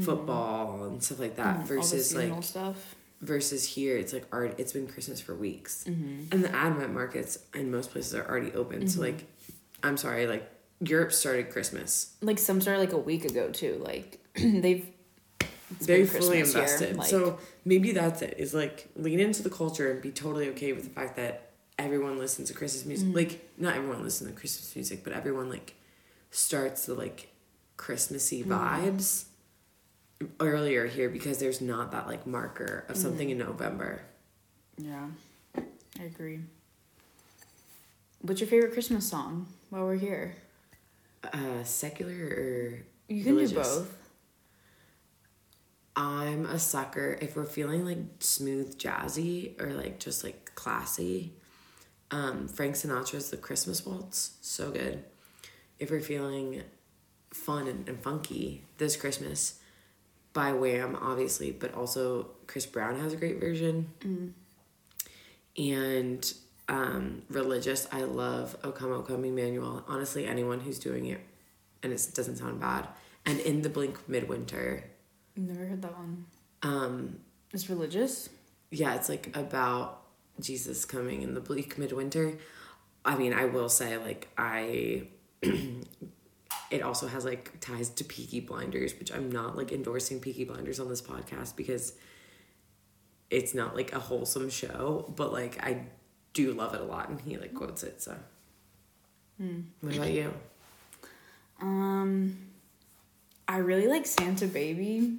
football 0.00 0.84
and 0.84 1.02
stuff 1.02 1.18
like 1.20 1.36
that. 1.36 1.58
Mm-hmm. 1.58 1.66
Versus 1.66 2.14
like 2.14 2.42
stuff. 2.42 2.94
versus 3.20 3.64
here 3.64 3.96
it's 3.96 4.12
like 4.12 4.26
already 4.32 4.54
it's 4.58 4.72
been 4.72 4.86
christmas 4.86 5.20
for 5.20 5.34
weeks 5.34 5.84
Mm-hmm. 5.88 6.24
and 6.32 6.44
the 6.44 6.54
advent 6.54 6.92
markets 6.92 7.38
in 7.54 7.70
most 7.70 7.90
places 7.92 8.14
are 8.14 8.28
already 8.28 8.52
open 8.52 8.86
so 8.88 9.00
like 9.00 9.24
i'm 9.82 9.96
sorry 9.96 10.26
like 10.26 10.50
europe 10.80 11.10
started 11.12 11.48
christmas 11.50 12.14
Like 12.20 12.38
some 12.38 12.60
started 12.60 12.80
like 12.80 12.92
a 12.92 12.98
week 12.98 13.24
ago 13.24 13.50
too. 13.50 13.80
Like 13.82 14.18
they've 14.34 14.86
it's 15.70 15.86
very 15.86 16.04
fully 16.06 16.40
invested 16.40 16.96
like- 16.96 17.08
so 17.08 17.38
maybe 17.64 17.92
that's 17.92 18.20
it 18.20 18.34
is 18.38 18.52
like 18.52 18.88
lean 18.96 19.20
into 19.20 19.42
the 19.42 19.50
culture 19.50 19.90
and 19.92 20.02
be 20.02 20.10
totally 20.10 20.48
okay 20.50 20.72
with 20.72 20.84
the 20.84 20.90
fact 20.90 21.16
that 21.16 21.43
everyone 21.78 22.18
listens 22.18 22.48
to 22.48 22.54
christmas 22.54 22.84
music 22.86 23.08
Mm-hmm. 23.08 23.16
like 23.16 23.50
not 23.58 23.74
everyone 23.76 24.02
listens 24.02 24.30
to 24.30 24.36
christmas 24.36 24.74
music 24.76 25.02
but 25.04 25.12
everyone 25.12 25.48
like 25.50 25.74
starts 26.30 26.86
the 26.86 26.94
like 26.94 27.28
christmassy 27.76 28.42
Mm-hmm. 28.42 28.52
vibes 28.52 29.24
earlier 30.40 30.86
here 30.86 31.08
because 31.10 31.38
there's 31.38 31.60
not 31.60 31.90
that 31.92 32.06
like 32.06 32.26
marker 32.26 32.84
of 32.88 32.96
something 32.96 33.28
Mm-hmm. 33.28 33.40
in 33.40 33.46
november 33.46 34.02
Yeah, 34.78 35.06
I 35.56 36.02
agree. 36.04 36.40
What's 38.22 38.40
your 38.40 38.48
favorite 38.48 38.72
Christmas 38.72 39.06
song 39.08 39.46
while 39.70 39.84
we're 39.84 39.96
here? 39.96 40.36
uh 41.32 41.62
secular 41.64 42.12
or 42.12 42.78
You 43.08 43.22
can 43.24 43.34
religious? 43.36 43.50
do 43.52 43.56
both. 43.80 43.96
I'm 45.96 46.46
a 46.46 46.58
sucker 46.58 47.16
if 47.20 47.36
we're 47.36 47.44
feeling 47.44 47.84
like 47.84 47.98
smooth 48.20 48.76
jazzy 48.78 49.60
or 49.60 49.72
like 49.74 50.00
just 50.00 50.24
like 50.24 50.52
classy. 50.54 51.34
Um, 52.14 52.46
Frank 52.46 52.76
Sinatra's 52.76 53.30
The 53.30 53.36
Christmas 53.36 53.84
Waltz, 53.84 54.36
so 54.40 54.70
good. 54.70 55.02
If 55.80 55.90
we're 55.90 56.00
feeling 56.00 56.62
fun 57.32 57.66
and, 57.66 57.88
and 57.88 58.00
funky 58.00 58.62
this 58.78 58.94
Christmas, 58.96 59.58
by 60.32 60.52
Wham, 60.52 60.96
obviously, 61.00 61.50
but 61.50 61.74
also 61.74 62.28
Chris 62.46 62.66
Brown 62.66 63.00
has 63.00 63.12
a 63.12 63.16
great 63.16 63.40
version. 63.40 63.88
And 65.56 66.34
um, 66.68 67.22
religious, 67.30 67.86
I 67.92 68.02
love 68.02 68.56
O 68.64 68.70
Come, 68.72 68.92
O 68.92 69.02
Come 69.02 69.24
Emmanuel. 69.24 69.84
Honestly, 69.88 70.26
anyone 70.26 70.60
who's 70.60 70.78
doing 70.78 71.06
it, 71.06 71.20
and 71.82 71.92
it 71.92 72.08
doesn't 72.14 72.36
sound 72.36 72.60
bad. 72.60 72.88
And 73.26 73.40
In 73.40 73.62
the 73.62 73.68
Bleak 73.68 74.08
Midwinter, 74.08 74.84
Never 75.36 75.66
heard 75.66 75.82
that 75.82 75.96
one. 75.96 76.26
um, 76.62 77.18
It's 77.52 77.68
religious. 77.68 78.28
yeah, 78.70 78.94
it's 78.94 79.08
like 79.08 79.34
about 79.36 80.02
Jesus 80.40 80.84
coming 80.84 81.22
in 81.22 81.34
the 81.34 81.40
bleak 81.40 81.78
midwinter. 81.78 82.38
I 83.04 83.16
mean, 83.16 83.32
I 83.32 83.46
will 83.46 83.68
say, 83.68 83.96
like, 83.98 84.28
I. 84.36 85.08
it 86.70 86.82
also 86.82 87.06
has 87.06 87.24
like 87.24 87.52
ties 87.60 87.88
to 87.88 88.04
Peaky 88.04 88.40
Blinders, 88.40 88.98
which 88.98 89.12
I'm 89.12 89.30
not 89.30 89.56
like 89.56 89.70
endorsing 89.72 90.20
Peaky 90.20 90.44
Blinders 90.44 90.80
on 90.80 90.88
this 90.88 91.02
podcast 91.02 91.56
because 91.56 91.94
it's 93.30 93.54
not 93.54 93.76
like 93.76 93.92
a 93.92 93.98
wholesome 93.98 94.50
show, 94.50 95.12
but 95.16 95.32
like 95.32 95.62
I 95.62 95.86
do 96.32 96.52
love 96.52 96.74
it 96.74 96.80
a 96.80 96.84
lot, 96.84 97.08
and 97.08 97.20
he 97.20 97.36
like 97.36 97.54
quotes 97.54 97.82
it. 97.82 98.02
So, 98.02 98.16
what 99.80 99.96
about 99.96 100.10
you? 100.10 100.32
Um, 101.60 102.36
I 103.46 103.58
really 103.58 103.86
like 103.86 104.06
Santa 104.06 104.46
Baby. 104.46 105.18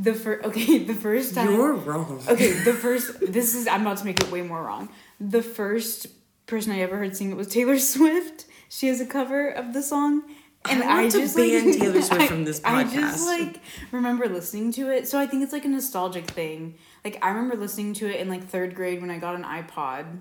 The 0.00 0.14
first, 0.14 0.44
okay, 0.46 0.78
the 0.92 0.94
first 0.94 1.34
time. 1.34 1.52
You're 1.52 1.74
wrong. 1.74 2.22
Okay, 2.28 2.52
the 2.52 2.72
first. 2.84 3.18
This 3.20 3.54
is. 3.54 3.66
I'm 3.66 3.82
about 3.82 3.96
to 3.98 4.04
make 4.04 4.20
it 4.20 4.30
way 4.30 4.42
more 4.42 4.62
wrong. 4.62 4.88
The 5.20 5.42
first 5.42 6.06
person 6.46 6.70
I 6.72 6.78
ever 6.80 6.96
heard 6.96 7.16
sing 7.16 7.30
it 7.32 7.36
was 7.36 7.48
Taylor 7.48 7.78
Swift. 7.94 8.46
She 8.68 8.86
has 8.88 9.00
a 9.00 9.06
cover 9.06 9.48
of 9.48 9.72
the 9.72 9.82
song. 9.82 10.22
And 10.68 10.82
I 10.82 11.02
I, 11.04 11.08
just 11.10 11.36
ban 11.36 11.66
like, 11.70 11.78
Taylor 11.78 12.02
Swift 12.02 12.22
I- 12.22 12.26
from 12.28 12.44
this 12.44 12.60
podcast 12.60 12.64
I 12.66 12.84
just 12.84 13.26
like 13.26 13.60
remember 13.92 14.28
listening 14.28 14.72
to 14.72 14.90
it, 14.90 15.08
so 15.08 15.18
I 15.18 15.26
think 15.26 15.42
it's 15.42 15.52
like 15.52 15.64
a 15.64 15.68
nostalgic 15.68 16.26
thing. 16.26 16.74
Like 17.04 17.18
I 17.22 17.28
remember 17.28 17.56
listening 17.56 17.94
to 17.94 18.06
it 18.08 18.20
in 18.20 18.28
like 18.28 18.44
third 18.48 18.74
grade 18.74 19.00
when 19.00 19.10
I 19.10 19.18
got 19.18 19.34
an 19.34 19.44
iPod, 19.44 20.20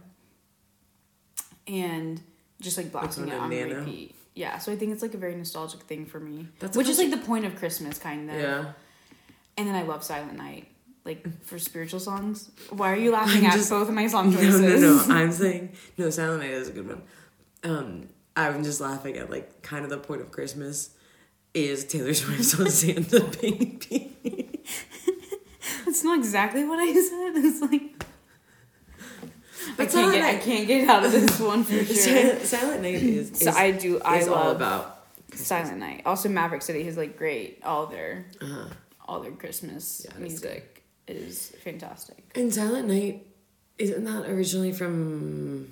and 1.68 2.22
just 2.62 2.78
like 2.78 2.92
blasting 2.92 3.26
on 3.26 3.30
it 3.32 3.38
on 3.40 3.50
Nano? 3.50 3.80
repeat. 3.80 4.16
Yeah, 4.36 4.60
so 4.60 4.72
I 4.72 4.76
think 4.76 4.92
it's 4.94 5.02
like 5.02 5.16
a 5.16 5.18
very 5.18 5.36
nostalgic 5.36 5.82
thing 5.82 6.06
for 6.06 6.20
me, 6.20 6.48
That's 6.60 6.78
which 6.78 6.88
is 6.88 7.00
like 7.00 7.10
the 7.10 7.18
point 7.18 7.46
of 7.46 7.56
Christmas, 7.56 7.98
kind 7.98 8.30
of. 8.30 8.36
Yeah. 8.40 8.66
And 9.58 9.68
then 9.68 9.76
I 9.76 9.82
love 9.84 10.04
Silent 10.04 10.38
Night, 10.38 10.68
like 11.04 11.26
for 11.44 11.58
spiritual 11.58 12.00
songs. 12.00 12.52
Why 12.70 12.92
are 12.94 12.98
you 12.98 13.12
laughing 13.12 13.42
I'm 13.46 13.52
at 13.52 13.54
just- 13.54 13.70
both 13.70 13.88
of 13.90 13.94
my 13.96 14.08
song 14.08 14.30
No, 14.32 14.38
choices? 14.38 14.62
no, 14.82 15.06
no. 15.08 15.16
I'm 15.16 15.32
saying 15.44 15.72
no. 15.98 16.10
Silent 16.10 16.42
Night 16.42 16.52
is 16.52 16.70
a 16.70 16.72
good 16.72 16.88
one. 16.88 17.02
Um, 17.64 18.10
I'm 18.36 18.64
just 18.64 18.80
laughing 18.82 19.18
at 19.18 19.30
like 19.32 19.62
kind 19.64 19.84
of 19.84 19.90
the 19.90 19.98
point 19.98 20.22
of 20.22 20.30
Christmas 20.32 20.92
is 21.54 21.86
Taylor 21.86 22.14
Swift's 22.14 22.54
on 22.60 22.70
Santa 22.70 23.22
Baby. 23.42 24.62
That's 25.86 26.04
not 26.04 26.20
exactly 26.20 26.64
what 26.66 26.78
I 26.80 26.94
said. 26.94 27.44
It's 27.44 27.62
like 27.62 28.04
I 29.80 29.86
can't 29.86 30.12
get 30.14 30.24
I 30.24 30.38
can't 30.38 30.68
get 30.68 30.88
out 30.90 31.04
of 31.06 31.12
this 31.12 31.40
one 31.40 31.64
for 31.64 31.74
sure. 31.86 32.40
Silent, 32.40 32.82
Night 32.84 32.96
is, 32.96 33.32
is, 33.32 33.40
So 33.40 33.52
I 33.52 33.72
do 33.72 34.00
I 34.02 34.20
love 34.24 34.32
all 34.32 34.52
about 34.52 35.08
Silent 35.34 35.78
Night. 35.80 36.04
Also 36.06 36.30
Maverick 36.30 36.62
City 36.62 36.88
is 36.88 36.96
like 36.98 37.18
great 37.18 37.60
all 37.64 37.88
their 37.88 38.26
uh, 38.42 38.70
all 39.08 39.20
their 39.22 39.32
Christmas 39.32 40.06
Yeah, 40.06 40.18
music 40.20 40.84
is 41.08 41.50
fantastic. 41.64 42.18
and 42.36 42.54
Silent 42.54 42.88
Night 42.88 43.26
isn't 43.78 44.04
that 44.06 44.26
originally 44.30 44.72
from 44.74 45.70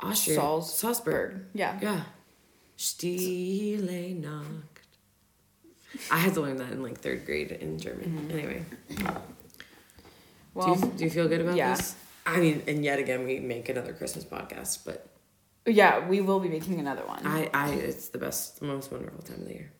Austria? 0.00 0.38
Salz- 0.38 0.64
Salzburg. 0.64 1.46
Yeah. 1.54 1.78
Yeah. 1.80 2.02
Stille 2.76 4.14
Nacht. 4.20 4.80
I 6.10 6.18
had 6.18 6.34
to 6.34 6.42
learn 6.42 6.56
that 6.58 6.70
in 6.72 6.82
like 6.82 6.98
third 7.00 7.24
grade 7.24 7.50
in 7.52 7.78
German. 7.78 8.04
Mm-hmm. 8.28 8.30
Anyway, 8.38 8.64
Well, 10.54 10.74
do, 10.74 10.86
you, 10.86 10.92
do 10.96 11.04
you 11.04 11.10
feel 11.10 11.28
good 11.28 11.40
about 11.40 11.56
yeah. 11.56 11.74
this? 11.74 11.94
I 12.26 12.38
mean, 12.40 12.62
and 12.66 12.84
yet 12.84 12.98
again, 12.98 13.24
we 13.24 13.38
make 13.40 13.68
another 13.68 13.92
Christmas 13.92 14.24
podcast, 14.24 14.80
but 14.84 15.08
yeah, 15.64 16.06
we 16.06 16.20
will 16.20 16.40
be 16.40 16.48
making 16.48 16.80
another 16.80 17.02
one. 17.06 17.26
I, 17.26 17.48
I, 17.54 17.70
it's 17.72 18.08
the 18.08 18.18
best, 18.18 18.60
most 18.62 18.90
wonderful 18.92 19.22
time 19.22 19.40
of 19.40 19.46
the 19.48 19.54
year. 19.54 19.72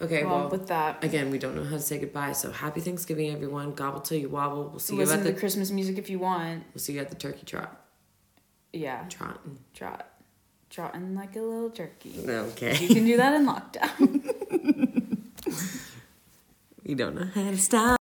Okay, 0.00 0.24
well, 0.24 0.40
well, 0.40 0.48
with 0.48 0.68
that, 0.68 1.04
again, 1.04 1.30
we 1.30 1.38
don't 1.38 1.54
know 1.54 1.62
how 1.64 1.76
to 1.76 1.80
say 1.82 1.98
goodbye, 1.98 2.32
so 2.32 2.50
happy 2.50 2.80
Thanksgiving, 2.80 3.30
everyone. 3.32 3.74
Gobble 3.74 4.00
till 4.00 4.16
you 4.18 4.30
wobble. 4.30 4.70
We'll 4.70 4.78
see 4.78 4.96
you 4.96 5.02
at 5.02 5.08
the, 5.22 5.32
the 5.32 5.38
Christmas 5.38 5.70
music 5.70 5.98
if 5.98 6.08
you 6.08 6.18
want. 6.18 6.64
we'll 6.74 6.80
see 6.80 6.94
you 6.94 7.00
at 7.00 7.10
the 7.10 7.16
turkey 7.16 7.44
trot, 7.44 7.78
Yeah, 8.72 9.04
trot. 9.10 9.40
trot, 9.74 10.08
trotting 10.70 11.14
like 11.14 11.36
a 11.36 11.40
little 11.40 11.68
turkey. 11.70 12.14
Okay, 12.26 12.78
You 12.78 12.94
can 12.94 13.04
do 13.04 13.16
that 13.18 13.34
in 13.34 13.46
lockdown. 13.52 14.00
we 16.86 16.94
don't 16.94 17.14
know 17.14 17.28
how 17.34 17.50
to 17.50 17.58
stop. 17.58 17.99